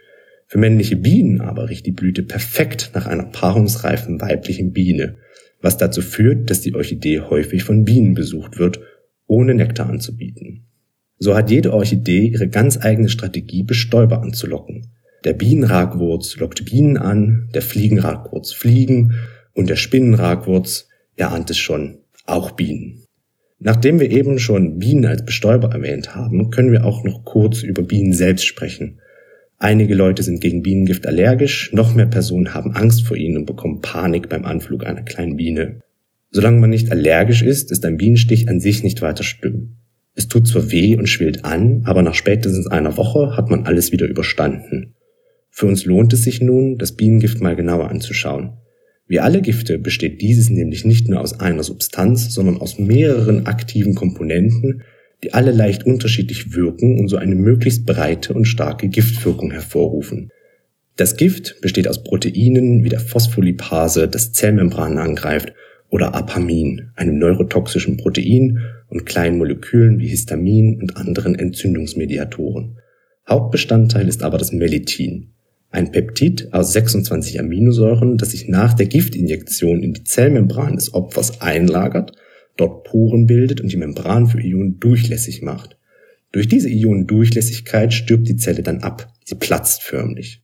Für 0.47 0.59
männliche 0.59 0.97
Bienen 0.97 1.41
aber 1.41 1.69
riecht 1.69 1.87
die 1.87 1.93
Blüte 1.93 2.23
perfekt 2.23 2.93
nach 2.95 3.07
einer 3.07 3.25
paarungsreifen 3.25 4.21
weiblichen 4.21 4.73
Biene, 4.73 5.17
was 5.61 5.77
dazu 5.77 6.03
führt, 6.03 6.51
dass 6.51 6.61
die 6.61 6.75
Orchidee 6.75 7.21
häufig 7.21 7.65
von 7.65 7.85
Bienen 7.85 8.15
besucht 8.15 8.59
wird, 8.59 8.81
ohne 9.27 9.55
Nektar 9.55 9.89
anzubieten. 9.89 10.67
So 11.19 11.35
hat 11.35 11.51
jede 11.51 11.73
Orchidee 11.73 12.27
ihre 12.27 12.49
ganz 12.49 12.79
eigene 12.85 13.09
Strategie, 13.09 13.63
Bestäuber 13.63 14.23
anzulocken. 14.23 14.89
Der 15.25 15.33
Bienenragwurz 15.33 16.37
lockt 16.37 16.67
Bienen 16.67 16.99
an, 16.99 17.49
der 17.55 17.63
Fliegenragwurz 17.63 18.53
Fliegen 18.53 19.15
und 19.55 19.71
der 19.71 19.77
Spinnenragwurz, 19.77 20.89
er 21.17 21.33
ahnt 21.33 21.49
es 21.49 21.57
schon, 21.57 21.99
auch 22.27 22.51
Bienen. 22.51 23.04
Nachdem 23.59 24.01
wir 24.01 24.11
eben 24.11 24.39
schon 24.39 24.79
Bienen 24.79 25.07
als 25.07 25.25
Bestäuber 25.25 25.71
erwähnt 25.73 26.15
haben, 26.15 26.51
können 26.51 26.73
wir 26.73 26.85
auch 26.85 27.05
noch 27.05 27.25
kurz 27.25 27.63
über 27.63 27.83
Bienen 27.83 28.13
selbst 28.13 28.45
sprechen. 28.47 29.01
Einige 29.59 29.95
Leute 29.95 30.23
sind 30.23 30.41
gegen 30.41 30.63
Bienengift 30.63 31.07
allergisch, 31.07 31.73
noch 31.73 31.95
mehr 31.95 32.07
Personen 32.07 32.53
haben 32.53 32.73
Angst 32.73 33.07
vor 33.07 33.17
ihnen 33.17 33.39
und 33.39 33.47
bekommen 33.47 33.81
Panik 33.81 34.29
beim 34.29 34.45
Anflug 34.45 34.85
einer 34.85 35.03
kleinen 35.03 35.37
Biene. 35.37 35.81
Solange 36.31 36.59
man 36.59 36.71
nicht 36.71 36.91
allergisch 36.91 37.43
ist, 37.43 37.71
ist 37.71 37.85
ein 37.85 37.97
Bienenstich 37.97 38.49
an 38.49 38.61
sich 38.61 38.83
nicht 38.83 39.01
weiter 39.03 39.23
schlimm. 39.23 39.77
Es 40.17 40.29
tut 40.29 40.49
zwar 40.49 40.71
weh 40.71 40.97
und 40.97 41.09
schwillt 41.09 41.45
an, 41.45 41.83
aber 41.85 42.03
nach 42.03 42.15
spätestens 42.15 42.67
einer 42.67 42.97
Woche 42.97 43.37
hat 43.37 43.51
man 43.51 43.67
alles 43.67 43.93
wieder 43.93 44.07
überstanden. 44.07 44.95
Für 45.51 45.67
uns 45.67 45.85
lohnt 45.85 46.13
es 46.13 46.25
sich 46.25 46.41
nun, 46.41 46.77
das 46.79 46.97
Bienengift 46.97 47.41
mal 47.41 47.55
genauer 47.55 47.89
anzuschauen. 47.89 48.55
Wie 49.07 49.21
alle 49.21 49.43
Gifte 49.43 49.79
besteht 49.79 50.23
dieses 50.23 50.49
nämlich 50.49 50.85
nicht 50.85 51.09
nur 51.09 51.21
aus 51.21 51.39
einer 51.39 51.63
Substanz, 51.63 52.33
sondern 52.33 52.59
aus 52.59 52.79
mehreren 52.79 53.47
aktiven 53.47 53.95
Komponenten, 53.95 54.83
die 55.23 55.35
alle 55.35 55.53
leicht 55.53 55.85
unterschiedlich 55.85 56.55
wirken 56.55 56.99
und 56.99 57.09
so 57.09 57.17
eine 57.17 57.35
möglichst 57.35 57.87
breite 57.87 58.35
und 58.35 58.47
starke 58.47 58.89
Giftwirkung 58.89 59.51
hervorrufen. 59.51 60.31
Das 60.97 61.17
Gift 61.17 61.61
besteht 61.61 61.89
aus 61.89 62.05
Proteinen 62.05 62.85
wie 62.85 62.89
der 62.89 63.01
Phospholipase, 63.01 64.09
das 64.09 64.33
Zellmembranen 64.33 64.99
angreift, 64.99 65.53
oder 65.91 66.15
Apamin, 66.15 66.91
einem 66.97 67.19
neurotoxischen 67.19 67.99
Protein 67.99 68.59
und 68.89 69.07
kleinen 69.07 69.39
Molekülen 69.39 70.01
wie 70.01 70.09
Histamin 70.09 70.81
und 70.81 70.97
anderen 70.97 71.37
Entzündungsmediatoren. 71.37 72.79
Hauptbestandteil 73.29 74.09
ist 74.09 74.25
aber 74.25 74.39
das 74.39 74.53
Melithin, 74.53 75.34
ein 75.75 75.91
Peptid 75.91 76.53
aus 76.53 76.73
26 76.73 77.41
Aminosäuren, 77.41 78.17
das 78.17 78.31
sich 78.31 78.49
nach 78.49 78.75
der 78.75 78.87
Giftinjektion 78.87 79.83
in 79.83 79.93
die 79.93 80.05
Zellmembran 80.05 80.77
des 80.77 80.95
Opfers 80.95 81.41
einlagert, 81.41 82.13
dort 82.57 82.85
Poren 82.85 83.27
bildet 83.27 83.61
und 83.61 83.73
die 83.73 83.77
Membran 83.77 84.29
für 84.29 84.41
Ionen 84.41 84.79
durchlässig 84.79 85.43
macht. 85.43 85.77
Durch 86.31 86.47
diese 86.47 86.69
Ionendurchlässigkeit 86.69 87.93
stirbt 87.93 88.29
die 88.29 88.37
Zelle 88.37 88.63
dann 88.63 88.83
ab, 88.83 89.13
sie 89.25 89.35
platzt 89.35 89.83
förmlich. 89.83 90.43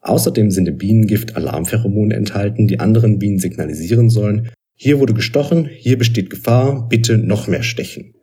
Außerdem 0.00 0.52
sind 0.52 0.68
im 0.68 0.78
Bienengift 0.78 1.34
Alarmpheromone 1.36 2.14
enthalten, 2.14 2.68
die 2.68 2.78
anderen 2.78 3.18
Bienen 3.18 3.40
signalisieren 3.40 4.10
sollen, 4.10 4.50
hier 4.74 5.00
wurde 5.00 5.12
gestochen, 5.12 5.68
hier 5.68 5.98
besteht 5.98 6.30
Gefahr, 6.30 6.88
bitte 6.88 7.18
noch 7.18 7.48
mehr 7.48 7.64
stechen. 7.64 8.14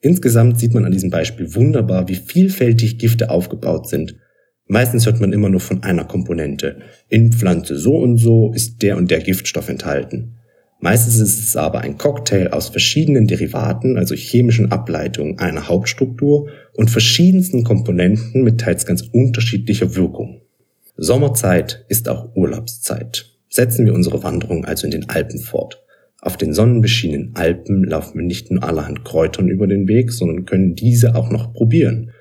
Insgesamt 0.00 0.60
sieht 0.60 0.72
man 0.72 0.84
an 0.84 0.92
diesem 0.92 1.10
Beispiel 1.10 1.52
wunderbar, 1.56 2.08
wie 2.08 2.14
vielfältig 2.14 2.98
Gifte 2.98 3.28
aufgebaut 3.28 3.88
sind 3.88 4.14
Meistens 4.72 5.04
hört 5.04 5.20
man 5.20 5.32
immer 5.32 5.48
nur 5.48 5.58
von 5.58 5.82
einer 5.82 6.04
Komponente. 6.04 6.76
In 7.08 7.32
Pflanze 7.32 7.76
so 7.76 7.96
und 7.96 8.18
so 8.18 8.52
ist 8.54 8.82
der 8.82 8.98
und 8.98 9.10
der 9.10 9.18
Giftstoff 9.18 9.68
enthalten. 9.68 10.36
Meistens 10.78 11.18
ist 11.18 11.40
es 11.40 11.56
aber 11.56 11.80
ein 11.80 11.98
Cocktail 11.98 12.52
aus 12.52 12.68
verschiedenen 12.68 13.26
Derivaten, 13.26 13.98
also 13.98 14.14
chemischen 14.14 14.70
Ableitungen 14.70 15.40
einer 15.40 15.66
Hauptstruktur 15.66 16.50
und 16.72 16.88
verschiedensten 16.88 17.64
Komponenten 17.64 18.44
mit 18.44 18.60
teils 18.60 18.86
ganz 18.86 19.02
unterschiedlicher 19.02 19.96
Wirkung. 19.96 20.42
Sommerzeit 20.96 21.84
ist 21.88 22.08
auch 22.08 22.36
Urlaubszeit. 22.36 23.26
Setzen 23.48 23.86
wir 23.86 23.92
unsere 23.92 24.22
Wanderung 24.22 24.66
also 24.66 24.84
in 24.84 24.92
den 24.92 25.08
Alpen 25.08 25.40
fort. 25.40 25.82
Auf 26.20 26.36
den 26.36 26.52
sonnenbeschienenen 26.52 27.32
Alpen 27.34 27.82
laufen 27.82 28.20
wir 28.20 28.24
nicht 28.24 28.52
nur 28.52 28.62
allerhand 28.62 29.04
Kräutern 29.04 29.48
über 29.48 29.66
den 29.66 29.88
Weg, 29.88 30.12
sondern 30.12 30.44
können 30.44 30.76
diese 30.76 31.16
auch 31.16 31.32
noch 31.32 31.52
probieren. 31.54 32.12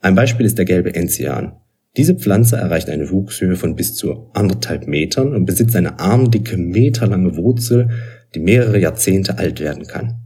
Ein 0.00 0.14
Beispiel 0.14 0.46
ist 0.46 0.56
der 0.56 0.64
gelbe 0.64 0.94
Enzian. 0.94 1.52
Diese 1.96 2.14
Pflanze 2.14 2.56
erreicht 2.56 2.88
eine 2.88 3.10
Wuchshöhe 3.10 3.56
von 3.56 3.76
bis 3.76 3.94
zu 3.94 4.30
anderthalb 4.32 4.86
Metern 4.86 5.34
und 5.34 5.44
besitzt 5.44 5.76
eine 5.76 5.98
armdicke, 5.98 6.56
meterlange 6.56 7.36
Wurzel, 7.36 7.90
die 8.34 8.40
mehrere 8.40 8.78
Jahrzehnte 8.78 9.36
alt 9.38 9.60
werden 9.60 9.86
kann. 9.86 10.22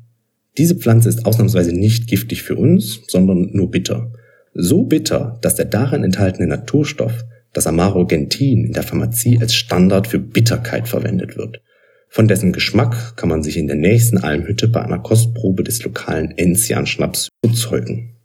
Diese 0.59 0.77
Pflanze 0.77 1.09
ist 1.09 1.27
ausnahmsweise 1.27 1.73
nicht 1.73 2.07
giftig 2.07 2.43
für 2.43 2.55
uns, 2.55 3.01
sondern 3.09 3.51
nur 3.53 3.71
bitter. 3.71 4.13
So 4.55 4.85
bitter, 4.85 5.39
dass 5.43 5.57
der 5.57 5.67
darin 5.67 6.05
enthaltene 6.05 6.47
Naturstoff, 6.47 7.25
das 7.53 7.67
Amarogentin, 7.67 8.67
in 8.67 8.73
der 8.73 8.83
Pharmazie 8.83 9.39
als 9.41 9.55
Standard 9.55 10.07
für 10.07 10.19
Bitterkeit 10.19 10.89
verwendet 10.89 11.37
wird. 11.37 11.61
Von 12.09 12.29
dessen 12.29 12.53
Geschmack 12.53 13.17
kann 13.17 13.29
man 13.29 13.43
sich 13.43 13.57
in 13.57 13.67
der 13.67 13.77
nächsten 13.77 14.19
Almhütte 14.19 14.69
bei 14.69 14.83
einer 14.83 15.01
Kostprobe 15.01 15.65
des 15.65 15.83
lokalen 15.83 16.31
Enzian-Schnaps 16.31 17.29
überzeugen. 17.43 18.16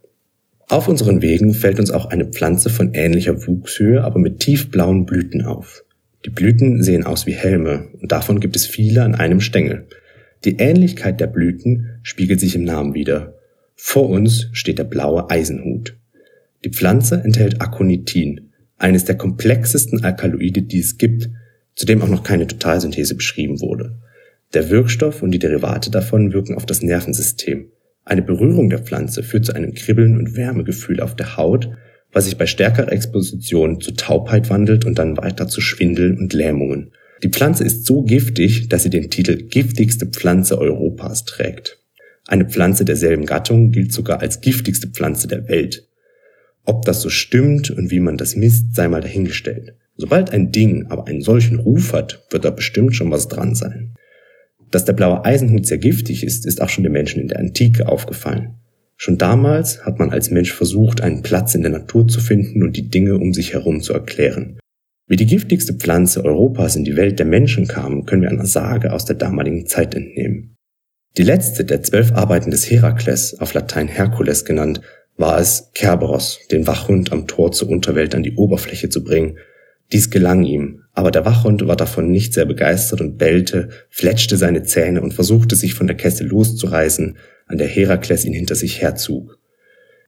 Auf 0.72 0.88
unseren 0.88 1.20
Wegen 1.20 1.52
fällt 1.52 1.78
uns 1.78 1.90
auch 1.90 2.06
eine 2.06 2.24
Pflanze 2.24 2.70
von 2.70 2.94
ähnlicher 2.94 3.46
Wuchshöhe, 3.46 4.02
aber 4.02 4.18
mit 4.18 4.40
tiefblauen 4.40 5.04
Blüten 5.04 5.42
auf. 5.42 5.84
Die 6.24 6.30
Blüten 6.30 6.82
sehen 6.82 7.04
aus 7.04 7.26
wie 7.26 7.34
Helme 7.34 7.90
und 8.00 8.10
davon 8.10 8.40
gibt 8.40 8.56
es 8.56 8.64
viele 8.64 9.02
an 9.02 9.14
einem 9.14 9.42
Stängel. 9.42 9.86
Die 10.46 10.56
Ähnlichkeit 10.56 11.20
der 11.20 11.26
Blüten 11.26 11.98
spiegelt 12.02 12.40
sich 12.40 12.54
im 12.54 12.64
Namen 12.64 12.94
wider. 12.94 13.34
Vor 13.74 14.08
uns 14.08 14.48
steht 14.52 14.78
der 14.78 14.84
blaue 14.84 15.28
Eisenhut. 15.28 15.94
Die 16.64 16.70
Pflanze 16.70 17.20
enthält 17.22 17.60
Aconitin, 17.60 18.52
eines 18.78 19.04
der 19.04 19.16
komplexesten 19.16 20.02
Alkaloide, 20.02 20.62
die 20.62 20.78
es 20.78 20.96
gibt, 20.96 21.28
zu 21.74 21.84
dem 21.84 22.00
auch 22.00 22.08
noch 22.08 22.22
keine 22.22 22.46
Totalsynthese 22.46 23.14
beschrieben 23.14 23.60
wurde. 23.60 23.98
Der 24.54 24.70
Wirkstoff 24.70 25.22
und 25.22 25.32
die 25.32 25.38
Derivate 25.38 25.90
davon 25.90 26.32
wirken 26.32 26.54
auf 26.54 26.64
das 26.64 26.80
Nervensystem. 26.80 27.66
Eine 28.04 28.22
Berührung 28.22 28.68
der 28.68 28.80
Pflanze 28.80 29.22
führt 29.22 29.46
zu 29.46 29.54
einem 29.54 29.74
Kribbeln 29.74 30.18
und 30.18 30.36
Wärmegefühl 30.36 31.00
auf 31.00 31.14
der 31.14 31.36
Haut, 31.36 31.70
was 32.12 32.24
sich 32.24 32.36
bei 32.36 32.46
stärkerer 32.46 32.92
Exposition 32.92 33.80
zu 33.80 33.92
Taubheit 33.92 34.50
wandelt 34.50 34.84
und 34.84 34.98
dann 34.98 35.16
weiter 35.16 35.48
zu 35.48 35.60
Schwindel 35.60 36.18
und 36.18 36.32
Lähmungen. 36.32 36.92
Die 37.22 37.28
Pflanze 37.28 37.64
ist 37.64 37.86
so 37.86 38.02
giftig, 38.02 38.68
dass 38.68 38.82
sie 38.82 38.90
den 38.90 39.08
Titel 39.08 39.36
giftigste 39.36 40.06
Pflanze 40.06 40.58
Europas 40.58 41.24
trägt. 41.24 41.78
Eine 42.26 42.46
Pflanze 42.46 42.84
derselben 42.84 43.26
Gattung 43.26 43.70
gilt 43.70 43.92
sogar 43.92 44.20
als 44.20 44.40
giftigste 44.40 44.88
Pflanze 44.88 45.28
der 45.28 45.48
Welt. 45.48 45.88
Ob 46.64 46.84
das 46.84 47.00
so 47.00 47.08
stimmt 47.08 47.70
und 47.70 47.90
wie 47.90 48.00
man 48.00 48.16
das 48.16 48.36
misst, 48.36 48.74
sei 48.74 48.88
mal 48.88 49.00
dahingestellt. 49.00 49.74
Sobald 49.96 50.30
ein 50.30 50.52
Ding 50.52 50.86
aber 50.88 51.06
einen 51.06 51.22
solchen 51.22 51.58
Ruf 51.58 51.92
hat, 51.92 52.24
wird 52.30 52.44
da 52.44 52.50
bestimmt 52.50 52.94
schon 52.94 53.10
was 53.10 53.28
dran 53.28 53.54
sein. 53.54 53.94
Dass 54.72 54.86
der 54.86 54.94
blaue 54.94 55.24
Eisenhut 55.24 55.66
sehr 55.66 55.78
giftig 55.78 56.24
ist, 56.24 56.46
ist 56.46 56.60
auch 56.60 56.68
schon 56.70 56.82
den 56.82 56.92
Menschen 56.92 57.20
in 57.20 57.28
der 57.28 57.38
Antike 57.38 57.86
aufgefallen. 57.86 58.54
Schon 58.96 59.18
damals 59.18 59.84
hat 59.84 59.98
man 59.98 60.10
als 60.10 60.30
Mensch 60.30 60.52
versucht, 60.52 61.02
einen 61.02 61.22
Platz 61.22 61.54
in 61.54 61.62
der 61.62 61.70
Natur 61.70 62.08
zu 62.08 62.20
finden 62.20 62.62
und 62.62 62.76
die 62.76 62.88
Dinge 62.88 63.16
um 63.16 63.34
sich 63.34 63.52
herum 63.52 63.80
zu 63.80 63.92
erklären. 63.92 64.58
Wie 65.06 65.16
die 65.16 65.26
giftigste 65.26 65.74
Pflanze 65.74 66.24
Europas 66.24 66.74
in 66.74 66.84
die 66.84 66.96
Welt 66.96 67.18
der 67.18 67.26
Menschen 67.26 67.68
kam, 67.68 68.06
können 68.06 68.22
wir 68.22 68.30
einer 68.30 68.46
Sage 68.46 68.92
aus 68.92 69.04
der 69.04 69.16
damaligen 69.16 69.66
Zeit 69.66 69.94
entnehmen. 69.94 70.56
Die 71.18 71.24
letzte 71.24 71.66
der 71.66 71.82
zwölf 71.82 72.12
Arbeiten 72.12 72.50
des 72.50 72.70
Herakles, 72.70 73.38
auf 73.38 73.52
Latein 73.52 73.88
Herkules 73.88 74.46
genannt, 74.46 74.80
war 75.18 75.38
es, 75.38 75.70
Kerberos, 75.74 76.40
den 76.50 76.66
Wachhund 76.66 77.12
am 77.12 77.26
Tor 77.26 77.52
zur 77.52 77.68
Unterwelt 77.68 78.14
an 78.14 78.22
die 78.22 78.36
Oberfläche 78.36 78.88
zu 78.88 79.04
bringen. 79.04 79.36
Dies 79.92 80.08
gelang 80.08 80.42
ihm, 80.44 80.84
aber 80.94 81.10
der 81.10 81.26
Wachhund 81.26 81.66
war 81.66 81.76
davon 81.76 82.10
nicht 82.10 82.32
sehr 82.32 82.46
begeistert 82.46 83.02
und 83.02 83.18
bellte, 83.18 83.68
fletschte 83.90 84.38
seine 84.38 84.62
Zähne 84.62 85.02
und 85.02 85.12
versuchte 85.12 85.54
sich 85.54 85.74
von 85.74 85.86
der 85.86 85.96
Kette 85.96 86.24
loszureißen, 86.24 87.16
an 87.46 87.58
der 87.58 87.66
Herakles 87.66 88.24
ihn 88.24 88.32
hinter 88.32 88.54
sich 88.54 88.80
herzog. 88.80 89.38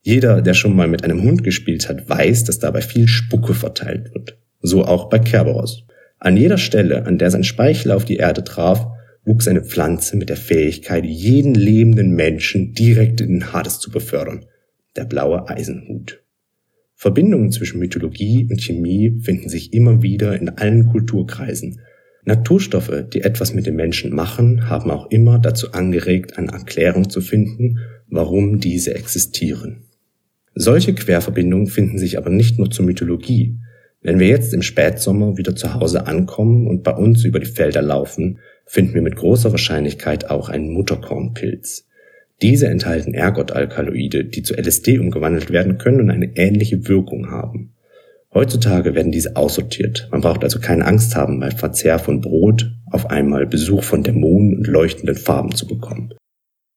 Jeder, 0.01 0.41
der 0.41 0.55
schon 0.55 0.75
mal 0.75 0.87
mit 0.87 1.03
einem 1.03 1.21
Hund 1.23 1.43
gespielt 1.43 1.87
hat, 1.87 2.09
weiß, 2.09 2.45
dass 2.45 2.59
dabei 2.59 2.81
viel 2.81 3.07
Spucke 3.07 3.53
verteilt 3.53 4.13
wird. 4.13 4.37
So 4.61 4.85
auch 4.85 5.09
bei 5.09 5.19
Kerberos. 5.19 5.83
An 6.19 6.37
jeder 6.37 6.57
Stelle, 6.57 7.05
an 7.05 7.17
der 7.19 7.29
sein 7.29 7.43
Speichel 7.43 7.91
auf 7.91 8.05
die 8.05 8.17
Erde 8.17 8.43
traf, 8.43 8.87
wuchs 9.23 9.47
eine 9.47 9.63
Pflanze 9.63 10.17
mit 10.17 10.29
der 10.29 10.37
Fähigkeit, 10.37 11.05
jeden 11.05 11.53
lebenden 11.53 12.11
Menschen 12.11 12.73
direkt 12.73 13.21
in 13.21 13.29
den 13.29 13.53
Hades 13.53 13.79
zu 13.79 13.91
befördern. 13.91 14.45
Der 14.95 15.05
blaue 15.05 15.47
Eisenhut. 15.49 16.24
Verbindungen 16.95 17.51
zwischen 17.51 17.79
Mythologie 17.79 18.47
und 18.49 18.61
Chemie 18.61 19.19
finden 19.21 19.49
sich 19.49 19.73
immer 19.73 20.01
wieder 20.01 20.39
in 20.39 20.49
allen 20.49 20.87
Kulturkreisen. 20.87 21.81
Naturstoffe, 22.23 23.05
die 23.13 23.21
etwas 23.21 23.53
mit 23.53 23.67
den 23.67 23.75
Menschen 23.75 24.15
machen, 24.15 24.69
haben 24.69 24.89
auch 24.89 25.11
immer 25.11 25.37
dazu 25.37 25.73
angeregt, 25.73 26.37
eine 26.37 26.51
Erklärung 26.51 27.09
zu 27.09 27.21
finden, 27.21 27.79
warum 28.07 28.59
diese 28.59 28.95
existieren. 28.95 29.83
Solche 30.55 30.95
Querverbindungen 30.95 31.67
finden 31.67 31.99
sich 31.99 32.17
aber 32.17 32.29
nicht 32.29 32.57
nur 32.57 32.71
zur 32.71 32.85
Mythologie. 32.85 33.59
Wenn 34.01 34.19
wir 34.19 34.27
jetzt 34.27 34.53
im 34.53 34.61
Spätsommer 34.61 35.37
wieder 35.37 35.55
zu 35.55 35.73
Hause 35.73 36.07
ankommen 36.07 36.65
und 36.67 36.83
bei 36.83 36.93
uns 36.93 37.25
über 37.25 37.39
die 37.39 37.45
Felder 37.45 37.81
laufen, 37.81 38.39
finden 38.65 38.93
wir 38.93 39.01
mit 39.01 39.17
großer 39.17 39.51
Wahrscheinlichkeit 39.51 40.29
auch 40.29 40.47
einen 40.47 40.71
Mutterkornpilz. 40.71 41.84
Diese 42.41 42.67
enthalten 42.67 43.13
Ergot-Alkaloide, 43.13 44.25
die 44.25 44.43
zu 44.43 44.55
LSD 44.55 44.99
umgewandelt 44.99 45.51
werden 45.51 45.77
können 45.77 46.01
und 46.01 46.09
eine 46.09 46.35
ähnliche 46.35 46.87
Wirkung 46.87 47.31
haben. 47.31 47.73
Heutzutage 48.33 48.93
werden 48.93 49.13
diese 49.13 49.37
aussortiert. 49.37 50.09
Man 50.11 50.19
braucht 50.19 50.43
also 50.43 50.59
keine 50.59 50.85
Angst 50.85 51.15
haben, 51.15 51.39
bei 51.39 51.51
Verzehr 51.51 51.99
von 51.99 52.19
Brot 52.19 52.69
auf 52.91 53.09
einmal 53.09 53.47
Besuch 53.47 53.83
von 53.83 54.03
Dämonen 54.03 54.57
und 54.57 54.67
leuchtenden 54.67 55.15
Farben 55.15 55.55
zu 55.55 55.65
bekommen. 55.65 56.13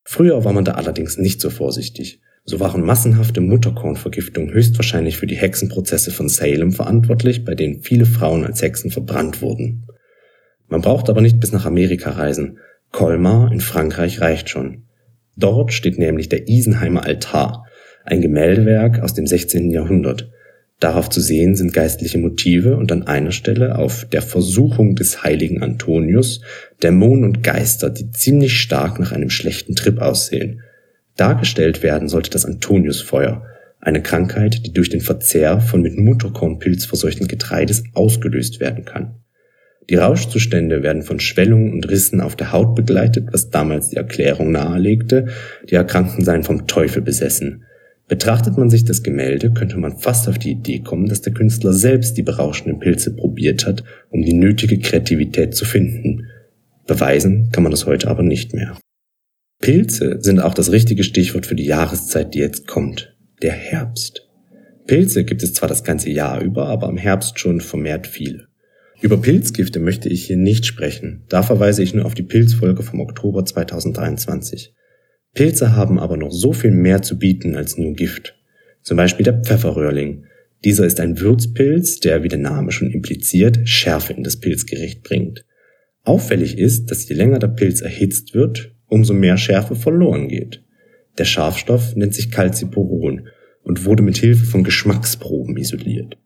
Früher 0.05 0.45
war 0.45 0.53
man 0.53 0.65
da 0.65 0.73
allerdings 0.73 1.19
nicht 1.19 1.41
so 1.41 1.51
vorsichtig. 1.51 2.21
So 2.45 2.61
waren 2.61 2.83
massenhafte 2.83 3.41
Mutterkornvergiftungen 3.41 4.55
höchstwahrscheinlich 4.55 5.19
für 5.19 5.27
die 5.27 5.37
Hexenprozesse 5.37 6.13
von 6.13 6.29
Salem 6.29 6.73
verantwortlich, 6.73 7.45
bei 7.45 7.55
denen 7.55 7.83
viele 7.83 8.07
Frauen 8.07 8.45
als 8.45 8.63
Hexen 8.63 8.91
verbrannt 8.91 9.43
wurden. 9.43 9.87
Man 10.69 10.81
braucht 10.81 11.11
aber 11.11 11.21
nicht 11.21 11.41
bis 11.41 11.53
nach 11.53 11.67
Amerika 11.67 12.13
reisen. 12.13 12.59
Colmar 12.93 13.53
in 13.53 13.61
Frankreich 13.61 14.21
reicht 14.21 14.49
schon. 14.49 14.88
Dort 15.39 15.73
steht 15.73 15.99
nämlich 15.99 16.29
der 16.29 16.49
Isenheimer 16.49 17.07
Altar, 17.07 17.65
ein 18.05 18.21
Gemäldewerk 18.21 18.99
aus 19.01 19.15
dem 19.15 19.27
16. 19.27 19.71
Jahrhundert. 19.71 20.31
Darauf 20.81 21.09
zu 21.11 21.21
sehen 21.21 21.55
sind 21.55 21.73
geistliche 21.73 22.19
Motive 22.19 22.77
und 22.77 22.91
an 22.91 23.05
einer 23.05 23.31
Stelle 23.31 23.79
auf 23.79 24.05
der 24.07 24.23
Versuchung 24.23 24.97
des 24.97 25.23
heiligen 25.23 25.63
Antonius 25.63 26.41
Dämonen 26.83 27.25
und 27.25 27.43
Geister, 27.45 27.89
die 27.91 28.11
ziemlich 28.11 28.61
stark 28.61 28.99
nach 28.99 29.13
einem 29.13 29.31
schlechten 29.31 29.77
Trip 29.77 30.01
aussehen. 30.01 30.63
Dargestellt 31.17 31.85
werden 31.85 32.09
sollte 32.09 32.31
das 32.31 32.45
Antoniusfeuer, 32.45 33.45
eine 33.81 34.03
Krankheit, 34.03 34.67
die 34.67 34.73
durch 34.73 34.89
den 34.89 35.01
Verzehr 35.01 35.61
von 35.61 35.83
mit 35.83 35.97
Mutterkornpilz 35.97 36.85
verseuchten 36.85 37.29
Getreides 37.29 37.85
ausgelöst 37.95 38.59
werden 38.59 38.85
kann. 38.85 39.21
Die 39.91 39.97
Rauschzustände 39.97 40.83
werden 40.83 41.03
von 41.03 41.19
Schwellungen 41.19 41.73
und 41.73 41.89
Rissen 41.89 42.21
auf 42.21 42.37
der 42.37 42.53
Haut 42.53 42.75
begleitet, 42.75 43.29
was 43.33 43.49
damals 43.49 43.89
die 43.91 43.97
Erklärung 43.97 44.53
nahelegte, 44.53 45.29
die 45.69 45.77
Erkrankten 45.77 46.25
seien 46.25 46.43
vom 46.45 46.67
Teufel 46.67 47.01
besessen. 47.01 47.65
Betrachtet 48.07 48.57
man 48.57 48.71
sich 48.71 48.85
das 48.85 49.03
Gemälde, 49.03 49.53
könnte 49.53 49.79
man 49.79 49.99
fast 49.99 50.29
auf 50.29 50.39
die 50.39 50.53
Idee 50.53 50.81
kommen, 50.81 51.09
dass 51.09 51.23
der 51.23 51.33
Künstler 51.33 51.73
selbst 51.73 52.17
die 52.17 52.23
berauschenden 52.23 52.81
Pilze 52.81 53.15
probiert 53.15 53.67
hat, 53.67 53.85
um 54.11 54.23
die 54.23 54.35
nötige 54.35 54.79
Kreativität 54.79 55.55
zu 55.55 55.65
finden. 55.65 56.27
Beweisen 56.87 57.51
kann 57.53 57.63
man 57.63 57.71
das 57.71 57.87
heute 57.87 58.09
aber 58.09 58.23
nicht 58.23 58.55
mehr. 58.55 58.77
Pilze 59.61 60.19
sind 60.21 60.41
auch 60.41 60.55
das 60.55 60.71
richtige 60.73 61.03
Stichwort 61.03 61.45
für 61.45 61.55
die 61.55 61.67
Jahreszeit, 61.67 62.35
die 62.35 62.39
jetzt 62.39 62.67
kommt, 62.67 63.15
der 63.43 63.53
Herbst. 63.53 64.27
Pilze 64.87 65.25
gibt 65.25 65.43
es 65.43 65.53
zwar 65.53 65.69
das 65.69 65.85
ganze 65.85 66.11
Jahr 66.11 66.41
über, 66.41 66.67
aber 66.67 66.89
im 66.89 66.97
Herbst 66.97 67.39
schon 67.39 67.61
vermehrt 67.61 68.07
viele. 68.07 68.48
Über 69.01 69.17
Pilzgifte 69.21 69.79
möchte 69.79 70.09
ich 70.09 70.27
hier 70.27 70.37
nicht 70.37 70.67
sprechen, 70.67 71.23
da 71.29 71.45
verweise 71.45 71.85
ich 71.85 71.95
nur 71.95 72.05
auf 72.05 72.15
die 72.15 72.25
Pilzfolge 72.25 72.83
vom 72.83 73.01
Oktober 73.01 73.45
2023. 73.45 74.75
Pilze 75.35 75.77
haben 75.77 76.01
aber 76.01 76.17
noch 76.17 76.33
so 76.33 76.53
viel 76.53 76.73
mehr 76.73 77.01
zu 77.03 77.17
bieten 77.17 77.55
als 77.55 77.79
nur 77.79 77.93
Gift. 77.93 78.35
Zum 78.83 78.97
Beispiel 78.97 79.23
der 79.23 79.41
Pfefferröhrling. 79.41 80.25
Dieser 80.65 80.85
ist 80.85 80.99
ein 80.99 81.21
Würzpilz, 81.21 82.01
der, 82.01 82.25
wie 82.25 82.29
der 82.29 82.41
Name 82.41 82.73
schon 82.73 82.91
impliziert, 82.91 83.69
Schärfe 83.69 84.15
in 84.15 84.25
das 84.25 84.41
Pilzgericht 84.41 85.05
bringt. 85.05 85.45
Auffällig 86.03 86.59
ist, 86.59 86.91
dass 86.91 87.09
je 87.09 87.15
länger 87.15 87.39
der 87.39 87.49
Pilz 87.49 87.81
erhitzt 87.81 88.35
wird, 88.35 88.75
umso 88.87 89.15
mehr 89.15 89.37
Schärfe 89.37 89.77
verloren 89.77 90.27
geht. 90.27 90.65
Der 91.19 91.25
Scharfstoff 91.25 91.95
nennt 91.95 92.15
sich 92.15 92.33
Calciporon 92.33 93.29
und 93.63 93.85
wurde 93.85 94.03
mit 94.03 94.17
Hilfe 94.17 94.45
von 94.45 94.65
Geschmacksproben 94.65 95.57
isoliert. 95.57 96.17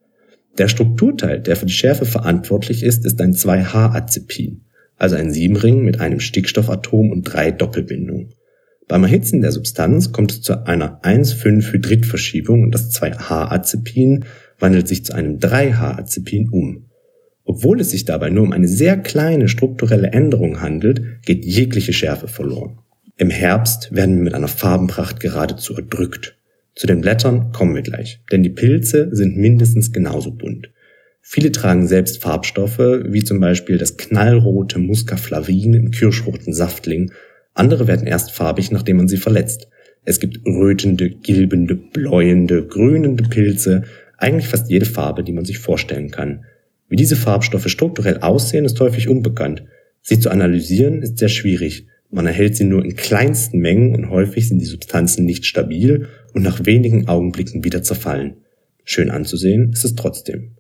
Der 0.58 0.68
Strukturteil, 0.68 1.40
der 1.40 1.56
für 1.56 1.66
die 1.66 1.72
Schärfe 1.72 2.04
verantwortlich 2.04 2.82
ist, 2.82 3.06
ist 3.06 3.20
ein 3.20 3.32
2H-Azepin, 3.32 4.64
also 4.96 5.16
ein 5.16 5.32
Siebenring 5.32 5.82
mit 5.82 6.00
einem 6.00 6.20
Stickstoffatom 6.20 7.10
und 7.10 7.22
drei 7.22 7.50
Doppelbindungen. 7.50 8.34
Beim 8.88 9.04
Erhitzen 9.04 9.40
der 9.40 9.52
Substanz 9.52 10.12
kommt 10.12 10.32
es 10.32 10.42
zu 10.42 10.66
einer 10.66 11.00
1,5-Hydridverschiebung 11.02 12.64
und 12.64 12.74
das 12.74 12.90
2H-Azepin 12.90 14.26
wandelt 14.58 14.88
sich 14.88 15.04
zu 15.04 15.14
einem 15.14 15.38
3H-Azepin 15.38 16.50
um. 16.50 16.90
Obwohl 17.44 17.80
es 17.80 17.90
sich 17.90 18.04
dabei 18.04 18.30
nur 18.30 18.44
um 18.44 18.52
eine 18.52 18.68
sehr 18.68 18.98
kleine 18.98 19.48
strukturelle 19.48 20.12
Änderung 20.12 20.60
handelt, 20.60 21.22
geht 21.22 21.44
jegliche 21.44 21.92
Schärfe 21.92 22.28
verloren. 22.28 22.78
Im 23.16 23.30
Herbst 23.30 23.94
werden 23.94 24.16
wir 24.16 24.24
mit 24.24 24.34
einer 24.34 24.48
Farbenpracht 24.48 25.20
geradezu 25.20 25.74
erdrückt. 25.74 26.36
Zu 26.74 26.86
den 26.86 27.02
Blättern 27.02 27.52
kommen 27.52 27.74
wir 27.74 27.82
gleich, 27.82 28.20
denn 28.30 28.42
die 28.42 28.50
Pilze 28.50 29.08
sind 29.12 29.36
mindestens 29.36 29.92
genauso 29.92 30.32
bunt. 30.32 30.70
Viele 31.20 31.52
tragen 31.52 31.86
selbst 31.86 32.22
Farbstoffe, 32.22 32.78
wie 32.78 33.22
zum 33.22 33.40
Beispiel 33.40 33.78
das 33.78 33.96
knallrote 33.96 34.78
Muscaflavin 34.78 35.74
im 35.74 35.90
kirschroten 35.90 36.52
Saftling. 36.52 37.12
Andere 37.54 37.86
werden 37.86 38.06
erst 38.06 38.32
farbig, 38.32 38.72
nachdem 38.72 38.96
man 38.96 39.08
sie 39.08 39.18
verletzt. 39.18 39.68
Es 40.04 40.18
gibt 40.18 40.44
rötende, 40.44 41.10
gilbende, 41.10 41.76
bläuende, 41.76 42.66
grünende 42.66 43.22
Pilze, 43.24 43.84
eigentlich 44.18 44.48
fast 44.48 44.68
jede 44.68 44.86
Farbe, 44.86 45.22
die 45.22 45.32
man 45.32 45.44
sich 45.44 45.58
vorstellen 45.58 46.10
kann. 46.10 46.44
Wie 46.88 46.96
diese 46.96 47.16
Farbstoffe 47.16 47.68
strukturell 47.68 48.18
aussehen, 48.18 48.64
ist 48.64 48.80
häufig 48.80 49.08
unbekannt. 49.08 49.64
Sie 50.00 50.18
zu 50.18 50.30
analysieren 50.30 51.02
ist 51.02 51.18
sehr 51.18 51.28
schwierig. 51.28 51.86
Man 52.10 52.26
erhält 52.26 52.56
sie 52.56 52.64
nur 52.64 52.84
in 52.84 52.96
kleinsten 52.96 53.60
Mengen 53.60 53.94
und 53.94 54.10
häufig 54.10 54.48
sind 54.48 54.58
die 54.58 54.66
Substanzen 54.66 55.24
nicht 55.24 55.46
stabil 55.46 56.08
und 56.34 56.42
nach 56.42 56.64
wenigen 56.66 57.08
Augenblicken 57.08 57.64
wieder 57.64 57.82
zerfallen. 57.82 58.38
Schön 58.84 59.10
anzusehen 59.10 59.70
ist 59.72 59.84
es 59.84 59.94
trotzdem. 59.94 60.52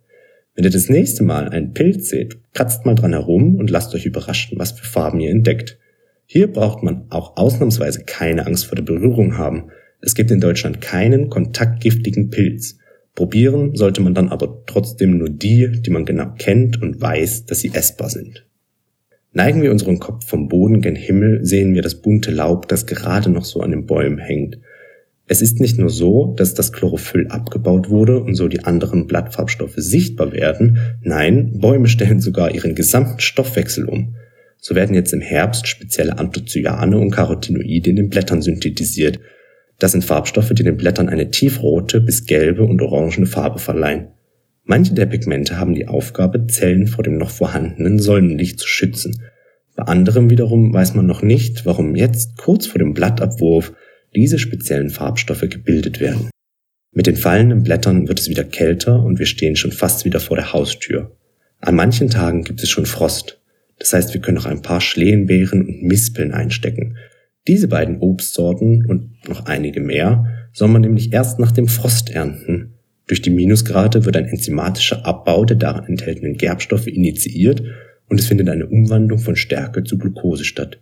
Wenn 0.54 0.64
ihr 0.64 0.70
das 0.70 0.88
nächste 0.88 1.24
Mal 1.24 1.48
einen 1.48 1.72
Pilz 1.72 2.10
seht, 2.10 2.38
kratzt 2.52 2.84
mal 2.84 2.94
dran 2.94 3.12
herum 3.12 3.56
und 3.56 3.70
lasst 3.70 3.94
euch 3.94 4.04
überraschen, 4.04 4.58
was 4.58 4.72
für 4.72 4.84
Farben 4.84 5.20
ihr 5.20 5.30
entdeckt. 5.30 5.78
Hier 6.26 6.52
braucht 6.52 6.82
man 6.82 7.06
auch 7.10 7.36
ausnahmsweise 7.36 8.04
keine 8.04 8.46
Angst 8.46 8.66
vor 8.66 8.76
der 8.76 8.82
Berührung 8.82 9.38
haben. 9.38 9.70
Es 10.00 10.14
gibt 10.14 10.30
in 10.30 10.40
Deutschland 10.40 10.80
keinen 10.80 11.30
kontaktgiftigen 11.30 12.30
Pilz. 12.30 12.78
Probieren 13.14 13.74
sollte 13.76 14.00
man 14.00 14.14
dann 14.14 14.28
aber 14.28 14.64
trotzdem 14.66 15.18
nur 15.18 15.28
die, 15.28 15.80
die 15.82 15.90
man 15.90 16.04
genau 16.04 16.32
kennt 16.38 16.80
und 16.80 17.00
weiß, 17.00 17.46
dass 17.46 17.60
sie 17.60 17.72
essbar 17.74 18.10
sind. 18.10 18.46
Neigen 19.32 19.62
wir 19.62 19.70
unseren 19.70 19.98
Kopf 19.98 20.26
vom 20.26 20.48
Boden 20.48 20.82
gen 20.82 20.96
Himmel, 20.96 21.44
sehen 21.44 21.74
wir 21.74 21.80
das 21.80 21.94
bunte 21.94 22.30
Laub, 22.30 22.68
das 22.68 22.86
gerade 22.86 23.30
noch 23.30 23.46
so 23.46 23.60
an 23.60 23.70
den 23.70 23.86
Bäumen 23.86 24.18
hängt. 24.18 24.58
Es 25.26 25.40
ist 25.40 25.60
nicht 25.60 25.78
nur 25.78 25.88
so, 25.88 26.34
dass 26.36 26.54
das 26.54 26.72
Chlorophyll 26.72 27.28
abgebaut 27.28 27.88
wurde 27.88 28.20
und 28.20 28.34
so 28.34 28.48
die 28.48 28.64
anderen 28.64 29.06
Blattfarbstoffe 29.06 29.76
sichtbar 29.76 30.32
werden, 30.32 30.78
nein, 31.02 31.58
Bäume 31.58 31.88
stellen 31.88 32.20
sogar 32.20 32.54
ihren 32.54 32.74
gesamten 32.74 33.20
Stoffwechsel 33.20 33.86
um. 33.86 34.16
So 34.58 34.74
werden 34.74 34.94
jetzt 34.94 35.12
im 35.12 35.20
Herbst 35.20 35.66
spezielle 35.66 36.18
Anthocyane 36.18 36.98
und 36.98 37.10
Carotinoide 37.10 37.90
in 37.90 37.96
den 37.96 38.08
Blättern 38.08 38.42
synthetisiert, 38.42 39.20
das 39.82 39.90
sind 39.90 40.04
Farbstoffe, 40.04 40.52
die 40.54 40.62
den 40.62 40.76
Blättern 40.76 41.08
eine 41.08 41.32
tiefrote 41.32 42.00
bis 42.00 42.26
gelbe 42.26 42.62
und 42.62 42.80
orangene 42.80 43.26
Farbe 43.26 43.58
verleihen. 43.58 44.12
Manche 44.62 44.94
der 44.94 45.06
Pigmente 45.06 45.58
haben 45.58 45.74
die 45.74 45.88
Aufgabe, 45.88 46.46
Zellen 46.46 46.86
vor 46.86 47.02
dem 47.02 47.18
noch 47.18 47.30
vorhandenen 47.30 47.98
Sonnenlicht 47.98 48.60
zu 48.60 48.68
schützen. 48.68 49.22
Bei 49.74 49.82
anderem 49.82 50.30
wiederum 50.30 50.72
weiß 50.72 50.94
man 50.94 51.06
noch 51.06 51.22
nicht, 51.22 51.66
warum 51.66 51.96
jetzt 51.96 52.38
kurz 52.38 52.66
vor 52.66 52.78
dem 52.78 52.94
Blattabwurf 52.94 53.72
diese 54.14 54.38
speziellen 54.38 54.90
Farbstoffe 54.90 55.48
gebildet 55.48 56.00
werden. 56.00 56.30
Mit 56.94 57.06
den 57.06 57.16
fallenden 57.16 57.62
Blättern 57.62 58.08
wird 58.08 58.20
es 58.20 58.28
wieder 58.28 58.44
kälter 58.44 59.02
und 59.02 59.18
wir 59.18 59.26
stehen 59.26 59.56
schon 59.56 59.72
fast 59.72 60.04
wieder 60.04 60.20
vor 60.20 60.36
der 60.36 60.52
Haustür. 60.52 61.16
An 61.60 61.74
manchen 61.74 62.10
Tagen 62.10 62.44
gibt 62.44 62.62
es 62.62 62.68
schon 62.68 62.86
Frost. 62.86 63.40
Das 63.78 63.92
heißt, 63.92 64.12
wir 64.14 64.20
können 64.20 64.36
noch 64.36 64.46
ein 64.46 64.62
paar 64.62 64.80
Schlehenbeeren 64.80 65.62
und 65.62 65.82
Mispeln 65.82 66.32
einstecken, 66.32 66.96
diese 67.48 67.66
beiden 67.66 67.98
Obstsorten 67.98 68.86
und 68.86 69.28
noch 69.28 69.46
einige 69.46 69.80
mehr 69.80 70.26
soll 70.52 70.68
man 70.68 70.82
nämlich 70.82 71.12
erst 71.12 71.40
nach 71.40 71.50
dem 71.50 71.66
Frost 71.66 72.10
ernten. 72.10 72.74
Durch 73.08 73.20
die 73.20 73.30
Minusgrade 73.30 74.04
wird 74.04 74.16
ein 74.16 74.26
enzymatischer 74.26 75.04
Abbau 75.04 75.44
der 75.44 75.56
darin 75.56 75.86
enthaltenen 75.86 76.36
Gerbstoffe 76.36 76.86
initiiert 76.86 77.62
und 78.08 78.20
es 78.20 78.26
findet 78.26 78.48
eine 78.48 78.66
Umwandlung 78.66 79.18
von 79.18 79.34
Stärke 79.34 79.82
zu 79.82 79.98
Glucose 79.98 80.44
statt. 80.44 80.78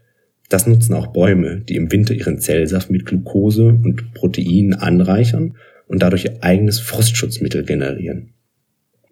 Das 0.50 0.66
nutzen 0.66 0.94
auch 0.94 1.06
Bäume, 1.06 1.60
die 1.60 1.76
im 1.76 1.92
Winter 1.92 2.12
ihren 2.12 2.40
Zellsaft 2.40 2.90
mit 2.90 3.06
Glucose 3.06 3.66
und 3.66 4.12
Proteinen 4.14 4.74
anreichern 4.74 5.54
und 5.86 6.02
dadurch 6.02 6.24
ihr 6.24 6.42
eigenes 6.42 6.80
Frostschutzmittel 6.80 7.64
generieren. 7.64 8.34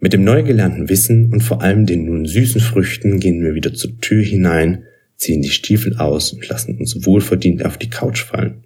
Mit 0.01 0.11
dem 0.11 0.25
neu 0.25 0.43
gelernten 0.43 0.89
Wissen 0.89 1.31
und 1.31 1.41
vor 1.41 1.61
allem 1.61 1.85
den 1.85 2.05
nun 2.05 2.25
süßen 2.25 2.59
Früchten 2.59 3.21
gehen 3.21 3.41
wir 3.41 3.55
wieder 3.55 3.73
zur 3.73 3.99
Tür 4.01 4.21
hinein, 4.21 4.83
ziehen 5.15 5.41
die 5.41 5.49
Stiefel 5.49 5.95
aus 5.95 6.33
und 6.33 6.47
lassen 6.49 6.77
uns 6.77 7.05
wohlverdient 7.05 7.65
auf 7.65 7.77
die 7.77 7.89
Couch 7.89 8.21
fallen. 8.21 8.65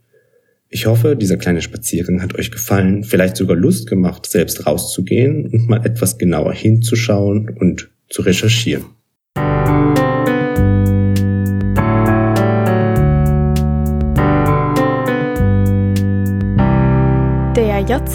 Ich 0.69 0.87
hoffe, 0.87 1.15
dieser 1.15 1.37
kleine 1.37 1.61
Spaziergang 1.61 2.23
hat 2.23 2.33
euch 2.39 2.49
gefallen, 2.49 3.03
vielleicht 3.03 3.37
sogar 3.37 3.55
Lust 3.55 3.85
gemacht, 3.85 4.25
selbst 4.25 4.65
rauszugehen 4.65 5.45
und 5.45 5.69
mal 5.69 5.85
etwas 5.85 6.17
genauer 6.17 6.53
hinzuschauen 6.53 7.49
und 7.49 7.91
zu 8.09 8.23
recherchieren. 8.23 8.85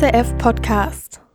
Der 0.01 0.11
JCF 0.11 0.39
Podcast 0.39 1.28